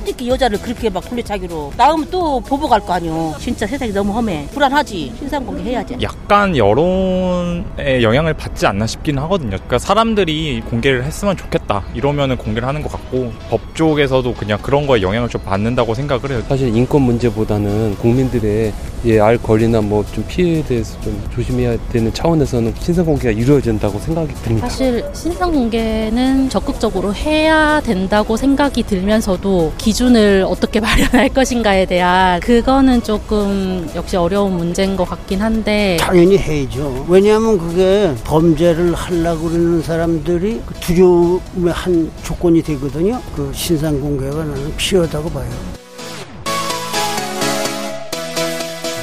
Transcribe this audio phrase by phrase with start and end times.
[0.00, 5.12] 어떻게 여자를 그렇게 막 굴레차기로 나오면 또 보복할 거 아니오 진짜 세상이 너무 험해 불안하지
[5.18, 9.50] 신상공개 해야지 약간 여론의 영향을 받지 않나 싶기는 하거든요.
[9.50, 15.02] 그러니까 사람들이 공개를 했으면 좋겠다 이러면은 공개를 하는 것 같고 법 쪽에서도 그냥 그런 거에
[15.02, 16.42] 영향을 좀 받는다고 생각을 해요.
[16.48, 18.72] 사실 인권 문제보다는 국민들의
[19.04, 24.32] 예, 알 권리나 뭐 좀 피해에 대해서 좀 조심해야 되는 차원에서는 신상 공개가 이루어진다고 생각이
[24.42, 24.68] 듭니다.
[24.68, 33.02] 사실 신상 공개는 적극적으로 해야 된다고 생각이 들면서도 기 준을 어떻게 마련할 것인가에 대한 그거는
[33.02, 37.06] 조금 역시 어려운 문제인 것 같긴 한데 당연히 해야죠.
[37.08, 43.20] 왜냐하면 그게 범죄를 하려고 그러는 사람들이 그 두려움의 한 조건이 되거든요.
[43.34, 45.48] 그 신상 공개가 나는 필요하다고 봐요.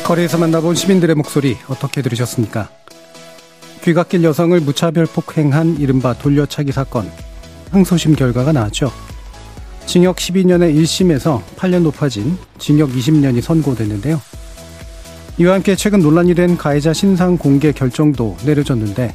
[0.03, 2.69] 거리에서 만나본 시민들의 목소리 어떻게 들으셨습니까?
[3.83, 7.11] 귀갓길 여성을 무차별 폭행한 이른바 돌려차기 사건
[7.71, 8.91] 항소심 결과가 나왔죠.
[9.85, 14.19] 징역 12년의 1심에서 8년 높아진 징역 20년이 선고됐는데요.
[15.37, 19.13] 이와 함께 최근 논란이 된 가해자 신상 공개 결정도 내려졌는데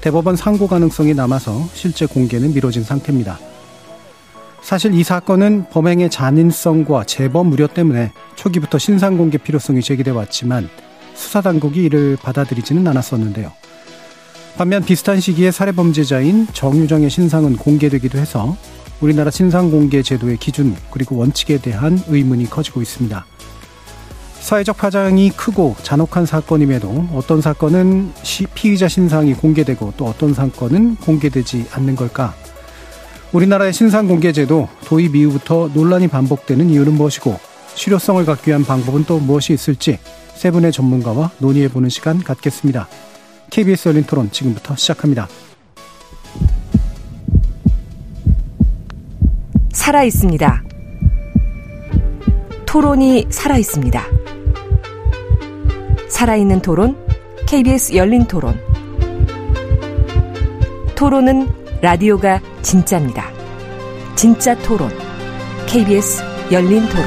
[0.00, 3.38] 대법원 상고 가능성이 남아서 실제 공개는 미뤄진 상태입니다.
[4.62, 10.68] 사실 이 사건은 범행의 잔인성과 재범 우려 때문에 초기부터 신상 공개 필요성이 제기돼 왔지만
[11.14, 13.52] 수사 당국이 이를 받아들이지는 않았었는데요.
[14.56, 18.56] 반면 비슷한 시기에 살해 범죄자인 정유정의 신상은 공개되기도 해서
[19.00, 23.24] 우리나라 신상 공개 제도의 기준 그리고 원칙에 대한 의문이 커지고 있습니다.
[24.40, 28.12] 사회적 파장이 크고 잔혹한 사건임에도 어떤 사건은
[28.54, 32.34] 피의자 신상이 공개되고 또 어떤 사건은 공개되지 않는 걸까?
[33.32, 37.38] 우리나라의 신상 공개 제도 도입 이후부터 논란이 반복되는 이유는 무엇이고
[37.74, 39.98] 실효성을 갖기 위한 방법은 또 무엇이 있을지
[40.34, 42.88] 세 분의 전문가와 논의해 보는 시간 갖겠습니다.
[43.50, 45.28] KBS 열린 토론 지금부터 시작합니다.
[49.90, 50.62] 살아 있습니다.
[52.64, 54.00] 토론이 살아 있습니다.
[56.08, 56.96] 살아있는 토론,
[57.48, 58.56] KBS 열린 토론.
[60.94, 61.48] 토론은
[61.82, 63.32] 라디오가 진짜입니다.
[64.14, 64.90] 진짜 토론,
[65.66, 67.04] KBS 열린 토론.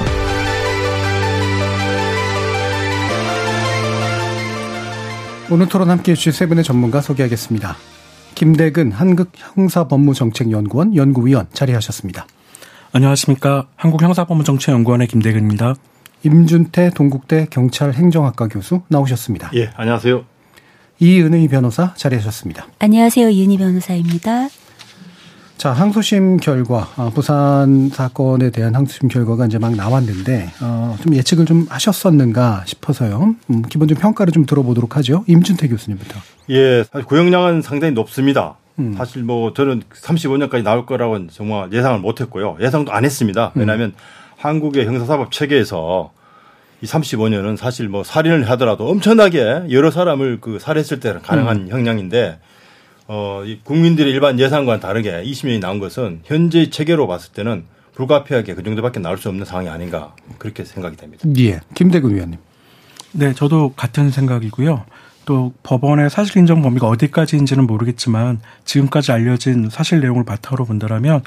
[5.50, 7.78] 오늘 토론 함께 해주실 세 분의 전문가 소개하겠습니다.
[8.36, 12.28] 김대근 한국형사법무정책연구원 연구위원 자리하셨습니다.
[12.96, 13.66] 안녕하십니까.
[13.76, 15.74] 한국형사법무정책연구원의 김대근입니다.
[16.24, 19.50] 임준태 동국대 경찰행정학과 교수 나오셨습니다.
[19.56, 20.24] 예, 안녕하세요.
[21.00, 22.68] 이은의 변호사 자리하셨습니다.
[22.78, 23.30] 안녕하세요.
[23.30, 24.48] 이은희 변호사입니다.
[25.58, 31.46] 자, 항소심 결과, 어, 부산 사건에 대한 항소심 결과가 이제 막 나왔는데, 어, 좀 예측을
[31.46, 33.36] 좀 하셨었는가 싶어서요.
[33.50, 35.24] 음, 기본적인 평가를 좀 들어보도록 하죠.
[35.26, 36.20] 임준태 교수님부터.
[36.52, 38.58] 예, 사실 고용량은 상당히 높습니다.
[38.80, 38.94] 음.
[38.98, 42.58] 사실 뭐 저는 35년까지 나올 거라고는 정말 예상을 못 했고요.
[42.60, 43.52] 예상도 안 했습니다.
[43.56, 43.96] 왜냐하면 음.
[44.38, 46.12] 한국의 형사사법 체계에서
[46.82, 51.70] 이 35년은 사실 뭐 살인을 하더라도 엄청나게 여러 사람을 그 살해했을 때는 가능한 음.
[51.70, 52.40] 형량인데
[53.08, 58.64] 어, 이 국민들의 일반 예상과는 다르게 20년이 나온 것은 현재 체계로 봤을 때는 불가피하게 그
[58.64, 61.28] 정도밖에 나올 수 없는 상황이 아닌가 그렇게 생각이 됩니다.
[61.38, 61.60] 예.
[61.76, 62.40] 김대근 위원님.
[63.12, 64.86] 네, 저도 같은 생각이고요.
[65.26, 71.22] 또 법원의 사실 인정 범위가 어디까지인지는 모르겠지만 지금까지 알려진 사실 내용을 바탕으로 본다라면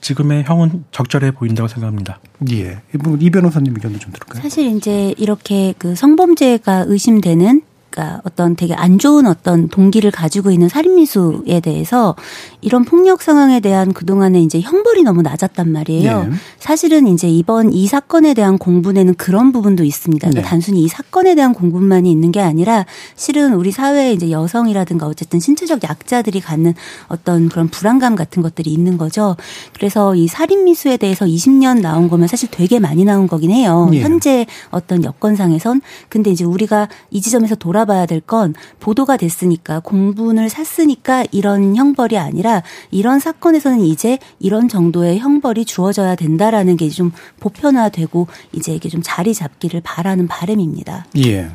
[0.00, 2.20] 지금의 형은 적절해 보인다고 생각합니다.
[2.52, 2.82] 예.
[3.20, 4.42] 이 변호사님 의견도 좀 들을까요?
[4.42, 7.62] 사실 이제 이렇게 그 성범죄가 의심되는
[7.94, 12.16] 그러니까 어떤 되게 안 좋은 어떤 동기를 가지고 있는 살인미수에 대해서
[12.60, 16.24] 이런 폭력 상황에 대한 그동안에 이제 형벌이 너무 낮았단 말이에요.
[16.24, 16.30] 네.
[16.58, 20.28] 사실은 이제 이번 이 사건에 대한 공분에는 그런 부분도 있습니다.
[20.28, 20.48] 그러니까 네.
[20.48, 22.84] 단순히 이 사건에 대한 공분만이 있는 게 아니라
[23.14, 26.74] 실은 우리 사회에 이제 여성이라든가 어쨌든 신체적 약자들이 갖는
[27.08, 29.36] 어떤 그런 불안감 같은 것들이 있는 거죠.
[29.72, 33.88] 그래서 이 살인미수에 대해서 20년 나온 거면 사실 되게 많이 나온 거긴 해요.
[33.90, 34.00] 네.
[34.00, 40.48] 현재 어떤 여건상에선 근데 이제 우리가 이 지점에서 돌아 알아봐야 될 건 보도가 됐으니까 공분을
[40.48, 47.10] 샀으니까 이런 형벌이 아니라 이런 사건에서는 이제 이런 정도의 형벌이 주어져야 된다라는 게 좀
[47.40, 51.06] 보편화되고 이제 이게 좀 자리 잡기를 바라는 바람입니다.
[51.18, 51.50] 예.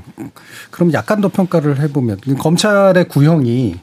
[0.70, 3.76] 그럼 약간 더 평가를 해보면 검찰의 구형이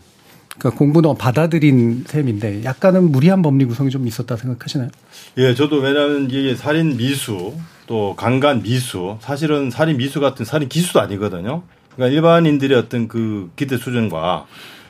[0.58, 4.90] 그러니까 공부는 받아들인 셈인데 약간은 무리한 법리 구성이 좀 있었다 생각하시나요?
[5.38, 7.54] 예, 저도 왜냐하면 이게 살인 미수
[7.86, 11.62] 또 강간 미수 사실은 살인 미수 같은 살인 기수도 아니거든요.
[11.96, 14.46] 그러니까 일반인들의 어떤 그 기대 수준과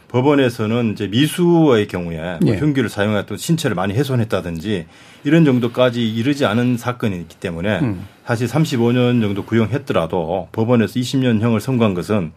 [0.08, 2.58] 법원에서는 이제 미수의 경우에 뭐 예.
[2.58, 4.86] 흉기를 사용해서 신체를 많이 훼손했다든지
[5.24, 8.06] 이런 정도까지 이르지 않은 사건이기 때문에 음.
[8.24, 12.32] 사실 35년 정도 구형했더라도 법원에서 20년형을 선고한 것은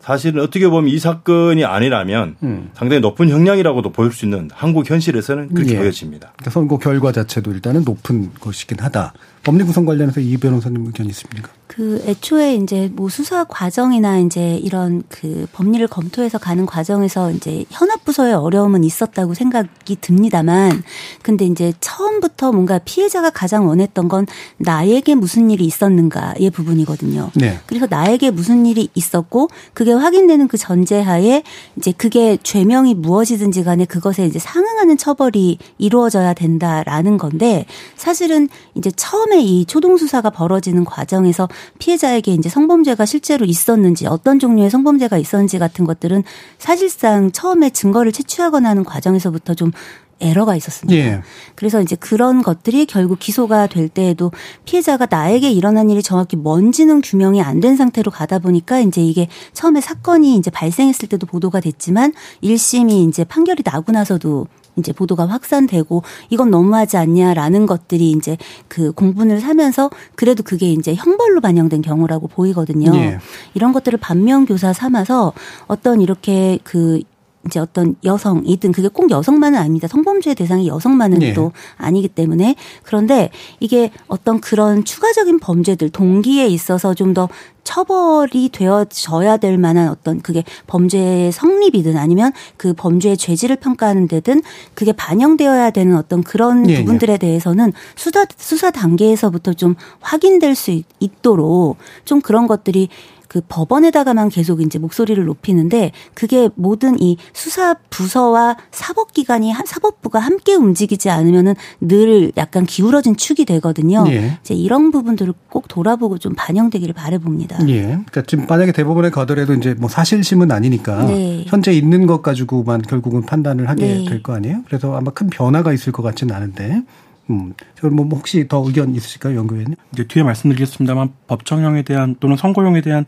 [0.00, 2.70] 사실은 어떻게 보면 이 사건이 아니라면 음.
[2.74, 5.78] 상당히 높은 형량이라고도 보일 수 있는 한국 현실에서는 그렇게 예.
[5.78, 6.32] 보여집니다.
[6.36, 9.12] 그러니까 선고 결과 자체도 일단은 높은 것이긴 하다.
[9.44, 11.50] 법리 구성 관련해서 이 변호사님 의견 있습니까?
[11.66, 18.04] 그 애초에 이제 뭐 수사 과정이나 이제 이런 그 법리를 검토해서 가는 과정에서 이제 현업
[18.04, 20.82] 부서의 어려움은 있었다고 생각이 듭니다만
[21.22, 24.26] 근데 이제 처음부터 뭔가 피해자가 가장 원했던 건
[24.58, 27.30] 나에게 무슨 일이 있었는가의 부분이거든요.
[27.36, 27.58] 네.
[27.64, 31.42] 그래서 나에게 무슨 일이 있었고 그게 확인되는 그 전제하에
[31.78, 37.64] 이제 그게 죄명이 무엇이든지 간에 그것에 이제 상응하는 처벌이 이루어져야 된다라는 건데
[37.96, 41.48] 사실은 이제 처음 에 이 초동 수사가 벌어지는 과정에서
[41.78, 46.22] 피해자에게 이제 성범죄가 실제로 있었는지 어떤 종류의 성범죄가 있었는지 같은 것들은
[46.58, 49.72] 사실상 처음에 증거를 채취하거나 하는 과정에서부터 좀
[50.20, 50.96] 에러가 있었습니다.
[50.96, 51.20] 예.
[51.56, 54.30] 그래서 이제 그런 것들이 결국 기소가 될 때에도
[54.64, 59.80] 피해자가 나에게 일어난 일이 정확히 뭔지는 규명이 안 된 상태로 가다 보니까 이제 이게 처음에
[59.80, 62.12] 사건이 이제 발생했을 때도 보도가 됐지만
[62.42, 64.46] 1심이 이제 판결이 나고 나서도
[64.76, 68.36] 이제 보도가 확산되고 이건 너무하지 않냐라는 것들이 이제
[68.68, 72.94] 그 공분을 사면서 그래도 그게 이제 형벌로 반영된 경우라고 보이거든요.
[72.96, 73.18] 예.
[73.54, 75.32] 이런 것들을 반면 교사 삼아서
[75.66, 77.00] 어떤 이렇게 그
[77.46, 79.88] 이제 어떤 여성이든 그게 꼭 여성만은 아닙니다.
[79.88, 81.32] 성범죄 대상이 여성만은 네.
[81.34, 83.30] 또 아니기 때문에 그런데
[83.60, 87.28] 이게 어떤 그런 추가적인 범죄들 동기에 있어서 좀 더
[87.64, 94.42] 처벌이 되어져야 될 만한 어떤 그게 범죄의 성립이든 아니면 그 범죄의 죄질을 평가하는 데든
[94.74, 96.78] 그게 반영되어야 되는 어떤 그런 네.
[96.78, 102.88] 부분들에 대해서는 수사 수사 단계에서부터 좀 확인될 수 있도록 좀 그런 것들이
[103.32, 111.08] 그 법원에다가만 계속 이제 목소리를 높이는데 그게 모든 이 수사 부서와 사법기관이 사법부가 함께 움직이지
[111.08, 114.04] 않으면은 늘 약간 기울어진 축이 되거든요.
[114.08, 114.38] 예.
[114.42, 117.66] 이제 이런 부분들을 꼭 돌아보고 좀 반영되기를 바래봅니다.
[117.68, 117.80] 예.
[117.84, 121.46] 그러니까 지금 만약에 대법원에 가더라도 이제 뭐 사실심은 아니니까 네.
[121.46, 124.04] 현재 있는 것 가지고만 결국은 판단을 하게 네.
[124.04, 124.62] 될거 아니에요.
[124.66, 126.82] 그래서 아마 큰 변화가 있을 것 같지는 않은데.
[127.30, 127.54] 음.
[127.92, 129.76] 뭐 혹시 더 의견 있으실까요, 연구위원님?
[129.92, 133.06] 이제 뒤에 말씀드리겠습니다만 법정형에 대한 또는 선고형에 대한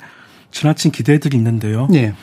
[0.50, 1.88] 지나친 기대들이 있는데요.
[1.94, 2.14] 예.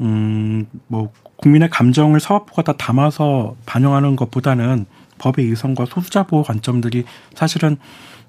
[0.00, 4.86] 음, 뭐 국민의 감정을 사법부가 다 담아서 반영하는 것보다는
[5.18, 7.04] 법의 이성과 소수자 보호 관점들이
[7.34, 7.76] 사실은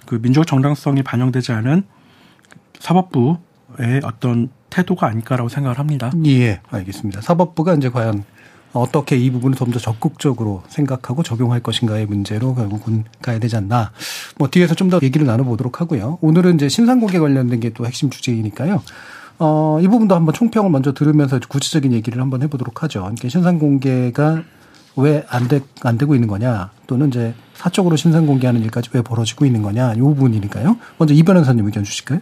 [0.06, 1.84] 그 민족 정당성이 반영되지 않은
[2.80, 6.12] 사법부의 어떤 태도가 아닐까라고 생각을 합니다.
[6.26, 7.22] 예, 알겠습니다.
[7.22, 8.24] 사법부가 이제 과연
[8.80, 13.92] 어떻게 이 부분을 좀 더 적극적으로 생각하고 적용할 것인가의 문제로 결국은 가야 되지 않나.
[14.38, 16.20] 뭐 뒤에서 좀 더 얘기를 나눠보도록 하고요.
[16.22, 18.82] 오늘은 이제 신상공개 관련된 게 또 핵심 주제이니까요.
[19.40, 23.02] 어, 이 부분도 한번 총평을 먼저 들으면서 구체적인 얘기를 한번 해보도록 하죠.
[23.02, 24.44] 그러니까 신상 공개가
[24.96, 29.62] 왜안 돼, 안 되고 있는 거냐, 또는 이제 사적으로 신상 공개하는 일까지 왜 벌어지고 있는
[29.62, 30.78] 거냐, 이 부분이니까요.
[30.98, 32.20] 먼저 이 변호사님 의견 주실까요?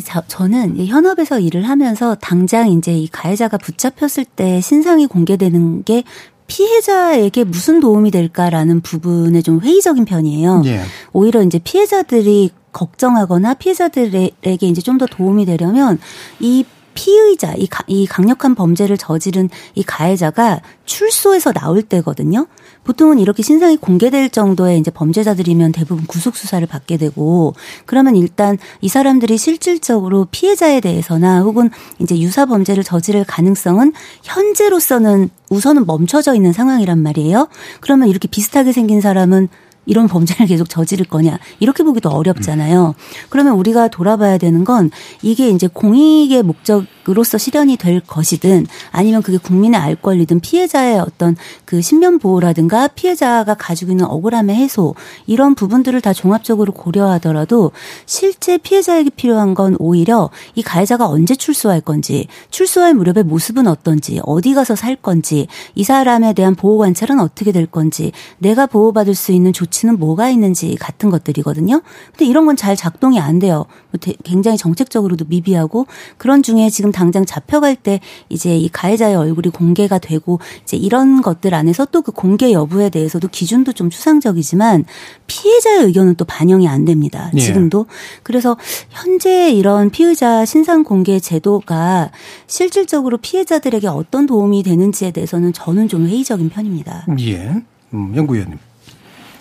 [0.00, 6.04] 저는 현업에서 일을 하면서 당장 이제 이 가해자가 붙잡혔을 때 신상이 공개되는 게
[6.46, 10.62] 피해자에게 무슨 도움이 될까라는 부분에 좀 회의적인 편이에요.
[10.66, 10.80] 예.
[11.12, 15.98] 오히려 이제 피해자들이 걱정하거나 피해자들에게 이제 좀 더 도움이 되려면
[16.40, 16.64] 이
[16.96, 22.46] 피의자, 이, 가, 이 강력한 범죄를 저지른 이 가해자가 출소해서 나올 때거든요.
[22.82, 28.88] 보통은 이렇게 신상이 공개될 정도의 이제 범죄자들이면 대부분 구속 수사를 받게 되고 그러면 일단 이
[28.88, 36.98] 사람들이 실질적으로 피해자에 대해서나 혹은 이제 유사 범죄를 저지를 가능성은 현재로서는 우선은 멈춰져 있는 상황이란
[36.98, 37.48] 말이에요.
[37.80, 39.48] 그러면 이렇게 비슷하게 생긴 사람은
[39.86, 42.94] 이런 범죄를 계속 저지를 거냐 이렇게 보기도 어렵잖아요.
[43.30, 44.90] 그러면 우리가 돌아봐야 되는 건
[45.22, 51.36] 이게 이제 공익의 목적 으로서 실현이 될 것이든 아니면 그게 국민의 알 권리든 피해자의 어떤
[51.64, 54.94] 그 신변 보호라든가 피해자가 가지고 있는 억울함의 해소
[55.26, 57.70] 이런 부분들을 다 종합적으로 고려하더라도
[58.06, 64.54] 실제 피해자에게 필요한 건 오히려 이 가해자가 언제 출소할 건지 출소할 무렵의 모습은 어떤지 어디
[64.54, 69.52] 가서 살 건지 이 사람에 대한 보호 관찰은 어떻게 될 건지 내가 보호받을 수 있는
[69.52, 71.82] 조치 조치는 뭐가 있는지 같은 것들이거든요.
[72.12, 73.66] 근데 이런 건 잘 작동이 안 돼요.
[73.90, 75.86] 뭐 굉장히 정책적으로도 미비하고
[76.16, 78.00] 그런 중에 지금 당장 잡혀갈 때
[78.30, 83.26] 이제 이 가해자의 얼굴이 공개가 되고 이제 이런 것들 안에서 또 그 공개 여부에 대해서도
[83.26, 84.84] 기준도 좀 추상적이지만
[85.26, 87.32] 피해자의 의견은 또 반영이 안 됩니다.
[87.34, 87.40] 예.
[87.40, 87.86] 지금도.
[88.22, 88.56] 그래서
[88.90, 92.12] 현재 이런 피의자 신상 공개 제도가
[92.46, 97.06] 실질적으로 피해자들에게 어떤 도움이 되는지에 대해서는 저는 좀 회의적인 편입니다.
[97.18, 97.60] 예.
[97.92, 98.58] 음, 연구위원님.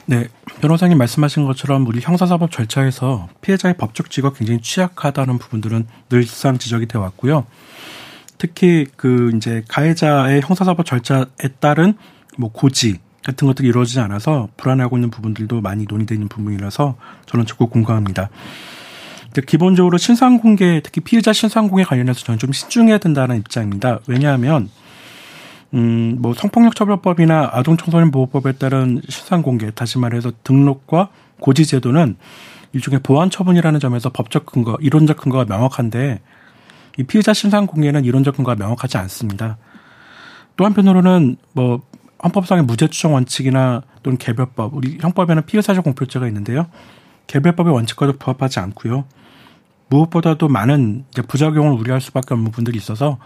[0.07, 0.27] 네,
[0.61, 7.01] 변호사님 말씀하신 것처럼 우리 형사사법 절차에서 피해자의 법적 지위가 굉장히 취약하다는 부분들은 늘상 지적이 되어
[7.01, 7.47] 왔고요.
[8.37, 11.25] 특히 그 이제 가해자의 형사사법 절차에
[11.59, 11.95] 따른
[12.37, 18.29] 뭐 고지 같은 것들이 이루어지지 않아서 불안해하고 있는 부분들도 많이 논의되는 부분이라서 저는 적극 공감합니다.
[19.47, 23.99] 기본적으로 신상 공개, 특히 피해자 신상 공개 관련해서 저는 좀 신중해야 된다는 입장입니다.
[24.05, 24.69] 왜냐하면
[25.73, 32.15] 음, 뭐 성폭력 처벌법이나 아동 청소년 보호법에 따른 신상 공개, 다시 말해서 등록과 고지 제도는
[32.73, 36.21] 일종의 보안 처분이라는 점에서 법적 근거, 이론적 근거가 명확한데
[36.97, 39.57] 이 피해자 신상 공개는 이론적 근거가 명확하지 않습니다.
[40.55, 41.81] 또 한편으로는 뭐
[42.23, 46.67] 헌법상의 무죄 추정 원칙이나 또는 개별법, 우리 형법에는 피해사적 공표죄가 있는데요.
[47.27, 49.05] 개별법의 원칙과도 부합하지 않고요.
[49.89, 53.17] 무엇보다도 많은 이제 부작용을 우려할 수밖에 없는 부분들이 있어서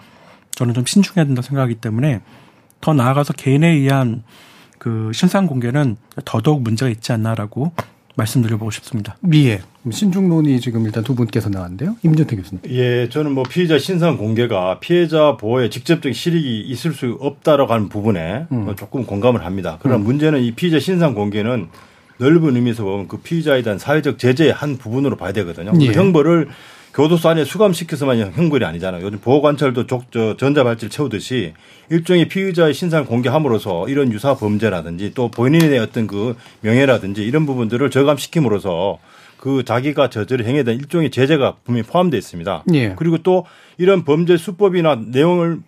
[0.60, 2.20] 저는 좀 신중해야 된다 생각하기 때문에
[2.82, 4.24] 더 나아가서 개인에 의한
[4.78, 7.72] 그 신상 공개는 더더욱 문제가 있지 않나라고
[8.18, 9.16] 말씀드려보고 싶습니다.
[9.36, 9.62] 예.
[9.90, 11.96] 신중론이 지금 일단 두 분께서 나왔는데요.
[12.04, 12.62] 임전태 교수님.
[12.72, 18.48] 예, 저는 뭐 피해자 신상 공개가 피해자 보호에 직접적인 실익이 있을 수 없다라고 하는 부분에
[18.52, 18.76] 음.
[18.76, 19.78] 조금 공감을 합니다.
[19.82, 20.04] 그러나 음.
[20.04, 21.70] 문제는 이 피해자 신상 공개는
[22.18, 25.72] 넓은 의미에서 보면 그 피의자에 대한 사회적 제재의 한 부분으로 봐야 되거든요.
[25.72, 25.88] 그 예.
[25.88, 26.50] 그 형벌을
[26.94, 29.06] 교도소 안에 수감시켜서만 형벌이 아니잖아요.
[29.06, 31.54] 요즘 보호관찰도 족, 저, 전자발찌를 채우듯이
[31.90, 39.00] 일종의 피의자의 신상 공개함으로써 이런 유사 범죄라든지 또 본인의 어떤 그 명예라든지 이런 부분들을 저감시킴으로써
[39.38, 42.64] 그 자기가 저지를 행위에 대한 일종의 제재가 분명히 포함되어 있습니다.
[42.74, 42.96] 예.
[42.98, 43.46] 그리고 또
[43.78, 45.60] 이런 범죄 수법이나 내용을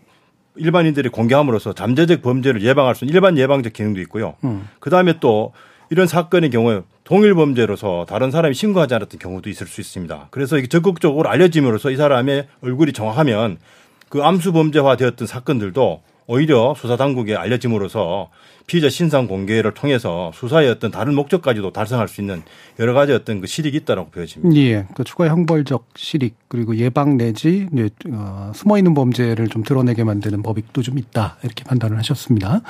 [0.55, 4.35] 일반인들이 공개함으로써 잠재적 범죄를 예방할 수 있는 일반 예방적 기능도 있고요.
[4.43, 4.67] 음.
[4.79, 5.53] 그 다음에 또
[5.89, 6.81] 이런 사건의 경우에
[7.11, 10.29] 동일 범죄로서 다른 사람이 신고하지 않았던 경우도 있을 수 있습니다.
[10.31, 13.57] 그래서 이게 적극적으로 알려짐으로써 이 사람의 얼굴이 정확하면
[14.07, 18.29] 그 암수 범죄화 되었던 사건들도 오히려 수사 당국에 알려짐으로써
[18.67, 22.41] 피의자 신상 공개를 통해서 수사의 어떤 다른 목적까지도 달성할 수 있는
[22.79, 24.59] 여러 가지 어떤 그 실익이 있다라고 보여집니다.
[24.61, 24.85] 예.
[24.95, 27.67] 그 추가 형벌적 실익 그리고 예방 내지
[28.11, 30.41] 어, 숨어 있는 범죄를 좀 드러내게 만드는
[30.73, 32.61] 또좀 있다 이렇게 판단을 하셨습니다.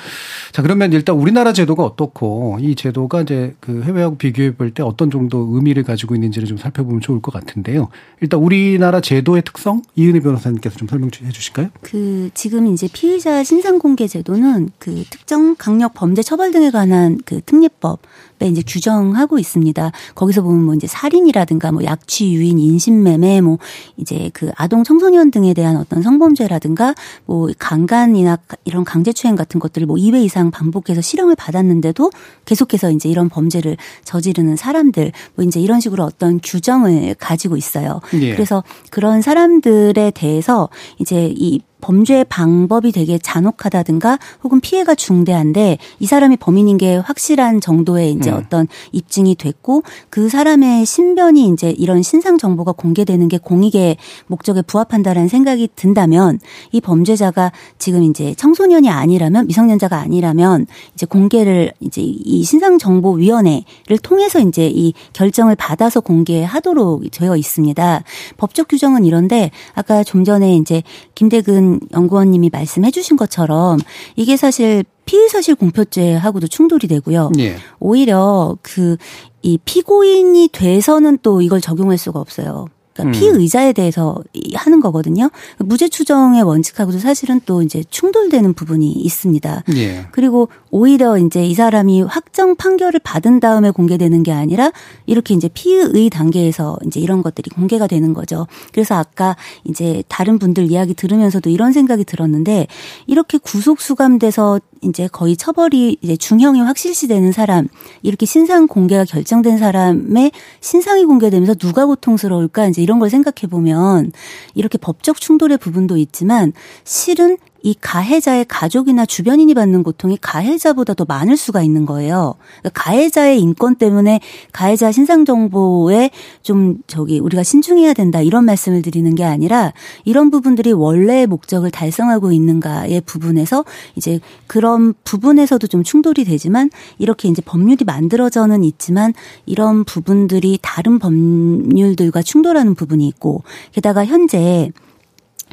[0.52, 5.12] 자 그러면 일단 우리나라 제도가 어떻고 이 제도가 이제 그 해외하고 비교해 볼 때 어떤
[5.12, 7.90] 정도 의미를 가지고 있는지를 좀 살펴보면 좋을 것 같은데요.
[8.22, 11.70] 일단 우리나라 제도의 특성 이은희 변호사님께서 좀 설명해 주실까요?
[11.82, 17.42] 그 지금 이제 피의자 신상 공개 제도는 그 특정 강력 범죄 처벌 등에 관한 그
[17.42, 18.00] 특례법
[18.42, 19.92] 에 이제 규정하고 있습니다.
[20.16, 23.58] 거기서 보면 뭐 이제 살인이라든가 뭐 약취, 유인, 인신매매, 뭐
[23.98, 26.96] 이제 그 아동 청소년 등에 대한 어떤 성범죄라든가
[27.26, 32.10] 뭐 강간이나 이런 강제추행 같은 것들을 뭐 2회 이상 반복해서 실형을 받았는데도
[32.46, 38.02] 계속해서 이제 이런 범죄를 저지르는 사람들 뭐 이제 이런 식으로 어떤 규정을 가지고 있어요.
[38.14, 38.34] 예.
[38.34, 40.70] 그래서 그런 사람들에 대해서
[41.00, 48.12] 이제 이 범죄 방법이 되게 잔혹하다든가 혹은 피해가 중대한데 이 사람이 범인인 게 확실한 정도의
[48.14, 48.38] 이제 음.
[48.38, 53.98] 어떤 입증이 됐고 그 사람의 신변이 이제 이런 신상 정보가 공개되는 게 공익의
[54.28, 56.40] 목적에 부합한다라는 생각이 든다면
[56.72, 63.98] 이 범죄자가 지금 이제 청소년이 아니라면 미성년자가 아니라면 이제 공개를 이제 이 신상 정보 위원회를
[64.02, 68.04] 통해서 이제 이 결정을 받아서 공개하도록 되어 있습니다.
[68.38, 70.84] 법적 규정은 이런데 아까 좀 전에 이제
[71.16, 73.80] 김대근 연구원님이 말씀해 주신 것처럼
[74.16, 77.32] 이게 사실 피의사실 공표죄하고도 충돌이 되고요.
[77.40, 77.58] 예.
[77.80, 78.98] 오히려 그
[79.44, 82.68] 이 피고인이 돼서는 또 이걸 적용할 수가 없어요.
[82.94, 83.20] 그러니까 음.
[83.20, 84.18] 피의자에 대해서
[84.54, 85.32] 하는 거거든요.
[85.60, 89.64] 무죄 추정의 원칙하고도 사실은 또 이제 충돌되는 부분이 있습니다.
[89.78, 90.08] 예.
[90.12, 94.74] 그리고 오히려 이제 이 사람이 확정 판결을 받은 다음에 공개되는 게 아니라
[95.06, 98.46] 이렇게 이제 피의 단계에서 이제 이런 것들이 공개가 되는 거죠.
[98.74, 102.68] 그래서 아까 이제 다른 분들 이야기 들으면서도 이런 생각이 들었는데
[103.08, 107.68] 이렇게 구속 수감돼서 이제 거의 처벌이 이제 중형이 확실시되는 사람
[108.02, 112.68] 이렇게 신상 공개가 결정된 사람의 신상이 공개되면서 누가 고통스러울까?
[112.68, 114.12] 이제 이런 걸 생각해 보면
[114.56, 121.38] 이렇게 법적 충돌의 부분도 있지만 실은 이 가해자의 가족이나 주변인이 받는 고통이 가해자보다 더 많을
[121.38, 122.36] 수가 있는 거예요.
[122.60, 124.20] 그러니까 가해자의 인권 때문에
[124.52, 126.10] 가해자 신상 정보에
[126.42, 129.74] 좀 저기 우리가 신중해야 된다 이런 말씀을 드리는 게 아니라
[130.06, 133.64] 이런 부분들이 원래의 목적을 달성하고 있는가의 부분에서
[133.96, 139.14] 이제 그런 부분에서도 좀 충돌이 되지만 이렇게 이제 법률이 만들어져는 있지만
[139.46, 144.72] 이런 부분들이 다른 법률들과 충돌하는 부분이 있고 게다가 현재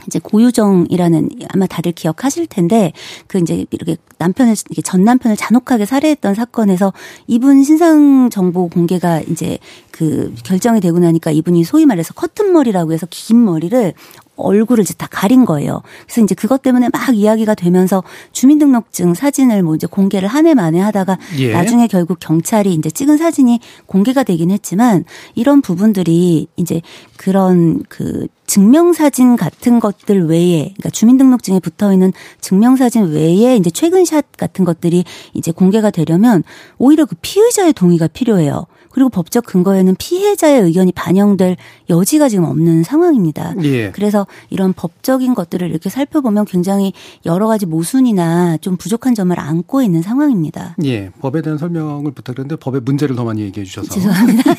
[0.06, 2.92] 이제 고유정이라는 아마 다들 기억하실 텐데
[3.26, 6.92] 그 이제 이렇게 남편을 이렇게 전 남편을 잔혹하게 살해했던 사건에서
[7.26, 9.58] 이분 신상 정보 공개가 이제
[9.90, 13.94] 그 결정이 되고 나니까 이분이 소위 말해서 커튼 머리라고 해서 긴 머리를
[14.36, 15.82] 얼굴을 이제 다 가린 거예요.
[16.06, 20.80] 그래서 이제 그것 때문에 막 이야기가 되면서 주민등록증 사진을 뭐 이제 공개를 한 해 만에
[20.80, 21.52] 하다가 예.
[21.52, 26.80] 나중에 결국 경찰이 이제 찍은 사진이 공개가 되긴 했지만 이런 부분들이 이제
[27.16, 34.64] 그런 그 증명사진 같은 것들 외에, 그러니까 주민등록증에 붙어 있는 증명사진 외에 이제 최근샷 같은
[34.64, 36.42] 것들이 이제 공개가 되려면
[36.78, 38.64] 오히려 그 피의자의 동의가 필요해요.
[38.90, 41.56] 그리고 법적 근거에는 피해자의 의견이 반영될
[41.90, 43.54] 여지가 지금 없는 상황입니다.
[43.62, 43.90] 예.
[43.90, 46.92] 그래서 이런 법적인 것들을 이렇게 살펴보면 굉장히
[47.26, 50.76] 여러 가지 모순이나 좀 부족한 점을 안고 있는 상황입니다.
[50.84, 54.54] 예, 법에 대한 설명을 부탁드렸는데 법의 문제를 더 많이 얘기해 주셔서 죄송합니다.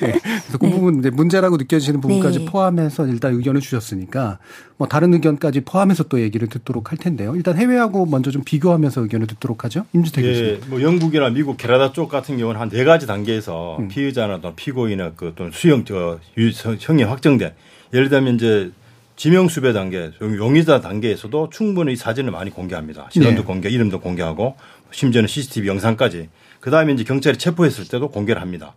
[0.00, 0.18] 네.
[0.22, 2.44] 그래서 그 부분 이제 문제라고 느껴지는 부분까지 네.
[2.46, 4.38] 포함해서 일단 의견을 주셨으니까
[4.78, 7.34] 뭐 다른 의견까지 포함해서 또 얘기를 듣도록 할 텐데요.
[7.34, 9.86] 일단 해외하고 먼저 좀 비교하면서 의견을 듣도록 하죠.
[9.94, 10.60] 임주택 예, 교수님.
[10.68, 13.88] 뭐 영국이나 미국, 캐나다 쪽 같은 경우는 한 네 가지 단계에서 음.
[13.88, 17.54] 피의자나 또 피고인의 그 또는 수형 저 유- 형이 확정돼
[17.94, 18.70] 예를 들면 이제
[19.16, 23.08] 지명 수배 단계, 용- 용의자 단계에서도 충분히 이 사진을 많이 공개합니다.
[23.10, 23.46] 신원도 네.
[23.46, 24.56] 공개, 이름도 공개하고
[24.90, 26.28] 심지어는 CCTV 영상까지.
[26.60, 28.74] 그 다음에 이제 경찰이 체포했을 때도 공개를 합니다.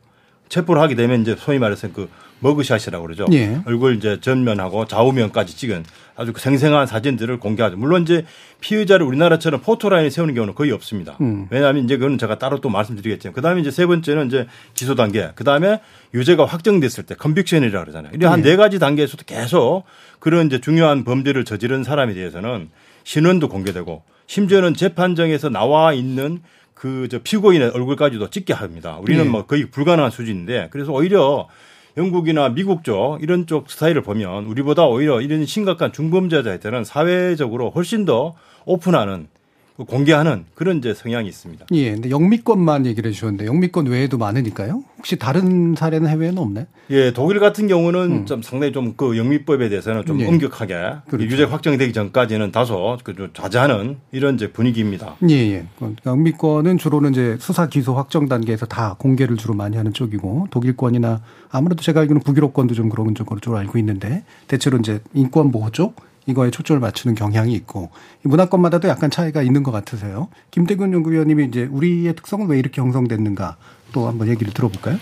[0.50, 2.10] 체포를 하게 되면 이제 소위 말해서 그
[2.42, 3.26] 머그샷이라고 그러죠.
[3.34, 3.60] 예.
[3.66, 5.84] 얼굴 이제 전면하고 좌우면까지 찍은
[6.16, 7.78] 아주 그 생생한 사진들을 공개하죠.
[7.78, 8.26] 물론 이제
[8.62, 11.18] 피의자를 우리나라처럼 포토라인에 세우는 경우는 거의 없습니다.
[11.22, 11.48] 음.
[11.50, 15.32] 왜냐하면 이제 그거는 제가 따로 또 말씀드리겠지만 그 다음에 이제 세 번째는 이제 기소 단계.
[15.36, 15.82] 그 다음에
[16.14, 18.12] 유죄가 확정됐을 때 컨빅션이라고 그러잖아요.
[18.16, 18.44] 이런 한 예.
[18.44, 19.84] 네 가지 단계에서도 계속
[20.20, 22.70] 그런 이제 중요한 범죄를 저지른 사람에 대해서는
[23.04, 26.42] 신원도 공개되고 심지어는 재판정에서 나와 있는
[26.80, 28.98] 그 저 피고인의 얼굴까지도 찍게 합니다.
[29.02, 29.30] 우리는 예.
[29.30, 31.50] 뭐 거의 불가능한 수준인데 그래서 오히려
[31.98, 38.36] 영국이나 미국 쪽 이런 쪽 스타일을 보면 우리보다 오히려 이런 심각한 중범죄자한테는 사회적으로 훨씬 더
[38.66, 39.39] 오픈하는 그
[39.86, 41.66] 공개하는 그런 이제 성향이 있습니다.
[41.72, 44.84] 예, 근데 영미권만 얘기를 해주셨는데 영미권 외에도 많으니까요.
[44.98, 46.66] 혹시 다른 사례는 해외에는 없나요?
[46.92, 50.22] 예, 독일 같은 경우는 좀 상당히 좀 그 영미법에 대해서는 좀 음.
[50.22, 50.28] 예.
[50.28, 50.74] 엄격하게
[51.08, 51.26] 그렇죠.
[51.26, 55.16] 유죄 확정되기 전까지는 다소 그좀 자제하는 이런 이제 분위기입니다.
[55.30, 55.66] 예, 예.
[55.78, 61.22] 그러니까 영미권은 주로는 이제 수사 기소 확정 단계에서 다 공개를 주로 많이 하는 쪽이고 독일권이나
[61.50, 65.96] 아무래도 제가 알기로는 북유럽권도 좀 그런 쪽으로 좀 알고 있는데 대체로 이제 인권 보호 쪽
[66.30, 67.90] 이거에 초점을 맞추는 경향이 있고
[68.24, 70.30] 문화권마다도 약간 차이가 있는 것 같으세요.
[70.52, 73.58] 김태균 연구위원님이 이제 우리의 특성은 왜 이렇게 형성됐는가
[73.92, 74.98] 또 한번 얘기를 들어볼까요?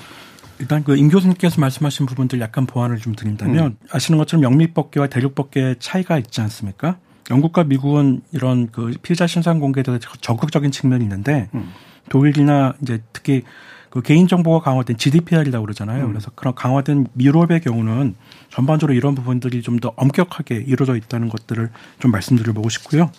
[0.60, 3.78] 일단 그 임 교수님께서 말씀하신 부분들 약간 보완을 좀 드린다면 음.
[3.92, 6.98] 아시는 것처럼 영미법계와 대륙법계의 차이가 있지 않습니까?
[7.30, 11.72] 영국과 미국은 이런 그 피해자 신상 공개에 대해서 적극적인 측면이 있는데 음.
[12.10, 13.44] 독일이나 이제 특히
[13.90, 16.06] 그 개인 정보가 강화된 GDPR이라고 그러잖아요.
[16.06, 16.10] 음.
[16.10, 18.16] 그래서 그런 강화된 미로의 경우는
[18.50, 23.12] 전반적으로 이런 부분들이 좀 더 엄격하게 이루어져 있다는 것들을 좀 말씀드려보고 싶고요.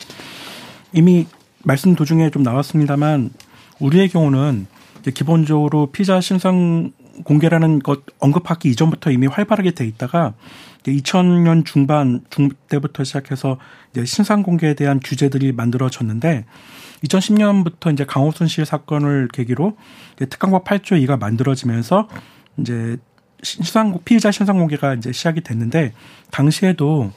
[0.92, 1.26] 이미
[1.64, 3.30] 말씀 도중에 좀 나왔습니다만
[3.78, 4.66] 우리의 경우는
[5.14, 6.92] 기본적으로 피자 신상
[7.24, 10.34] 공개라는 것 언급하기 이전부터 이미 활발하게 돼 있다가
[10.84, 13.58] 2000년 중반 중 때부터 시작해서
[13.92, 16.44] 이제 신상 공개에 대한 규제들이 만들어졌는데
[17.04, 19.76] 2010년부터 이제 강호순 씨 사건을 계기로
[20.16, 22.08] 특강법 8조 2가 만들어지면서
[22.58, 22.96] 이제
[23.42, 25.92] 신상 피의자 신상 공개가 이제 시작이 됐는데
[26.30, 27.12] 당시에도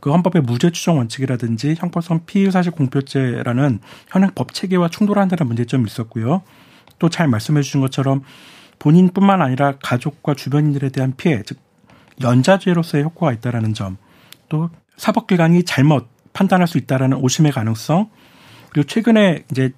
[0.00, 6.42] 그 헌법의 무죄 추정 원칙이라든지 형법상 피의 사실 공표죄라는 현행 법 체계와 충돌한다는 문제점이 있었고요.
[6.98, 8.22] 또 잘 말씀해 주신 것처럼
[8.78, 11.58] 본인뿐만 아니라 가족과 주변인들에 대한 피해, 즉
[12.20, 13.96] 연자죄로서의 효과가 있다라는 점,
[14.48, 18.10] 또 사법기관이 잘못 판단할 수 있다라는 오심의 가능성,
[18.70, 19.72] 그리고 최근에 이제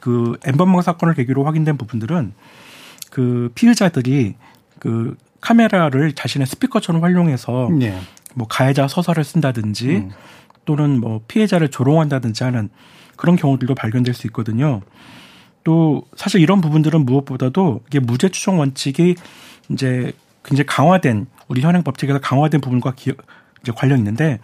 [0.00, 2.34] 그 엠번방 사건을 계기로 확인된 부분들은
[3.10, 4.34] 그 피의자들이
[4.86, 7.98] 그 카메라를 자신의 스피커처럼 활용해서 예.
[8.34, 10.10] 뭐 가해자 서사를 쓴다든지
[10.64, 12.68] 또는 뭐 피해자를 조롱한다든지 하는
[13.16, 14.82] 그런 경우들도 발견될 수 있거든요.
[15.64, 19.16] 또 사실 이런 부분들은 무엇보다도 이게 무죄 추정 원칙이
[19.70, 20.12] 이제
[20.44, 23.12] 굉장히 강화된 우리 현행 법칙에서 강화된 부분과 기,
[23.62, 24.38] 이제 관련 있는데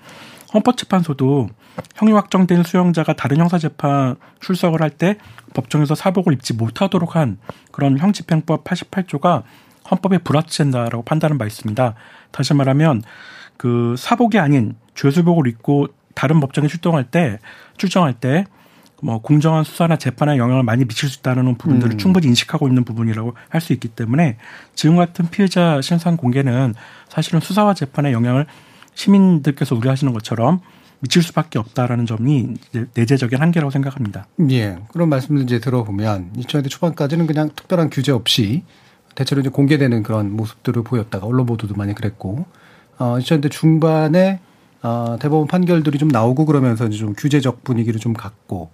[0.53, 1.51] 헌법재판소도
[1.95, 5.19] 형이 확정된 수용자가 다른 형사재판 출석을 할 때
[5.55, 7.39] 법정에서 사복을 입지 못하도록 한
[7.71, 9.45] 그런 형집행법 88조가
[9.93, 11.95] 헌법에 불합치된다라고 판단한 바 있습니다.
[12.33, 13.03] 다시 말하면
[13.57, 17.39] 그 사복이 아닌 죄수복을 입고 다른 법정에 출동할 때
[17.77, 18.45] 출정할 때
[19.03, 21.99] 뭐 공정한 수사나 재판에 영향을 많이 미칠 수 있다는 부분들을 음.
[21.99, 24.39] 충분히 인식하고 있는 부분이라고 할 수 있기 때문에
[24.75, 26.75] 지금 같은 피해자 신상 공개는
[27.09, 28.47] 사실은 수사와 재판에 영향을
[28.95, 30.61] 시민들께서 우려하시는 것처럼
[30.99, 32.55] 미칠 수밖에 없다라는 점이
[32.95, 34.27] 내재적인 한계라고 생각합니다.
[34.51, 34.79] 예.
[34.93, 38.65] 그런 말씀을 이제 들어보면 2000년대 초반까지는 그냥 특별한 규제 없이
[39.15, 42.45] 대체로 이제 공개되는 그런 모습들을 보였다가 언론 보도도 많이 그랬고
[42.99, 44.41] 어 2000년대 중반에
[44.83, 48.71] 어 대법원 판결들이 좀 나오고 그러면서 이제 좀 규제적 분위기를 좀 갖고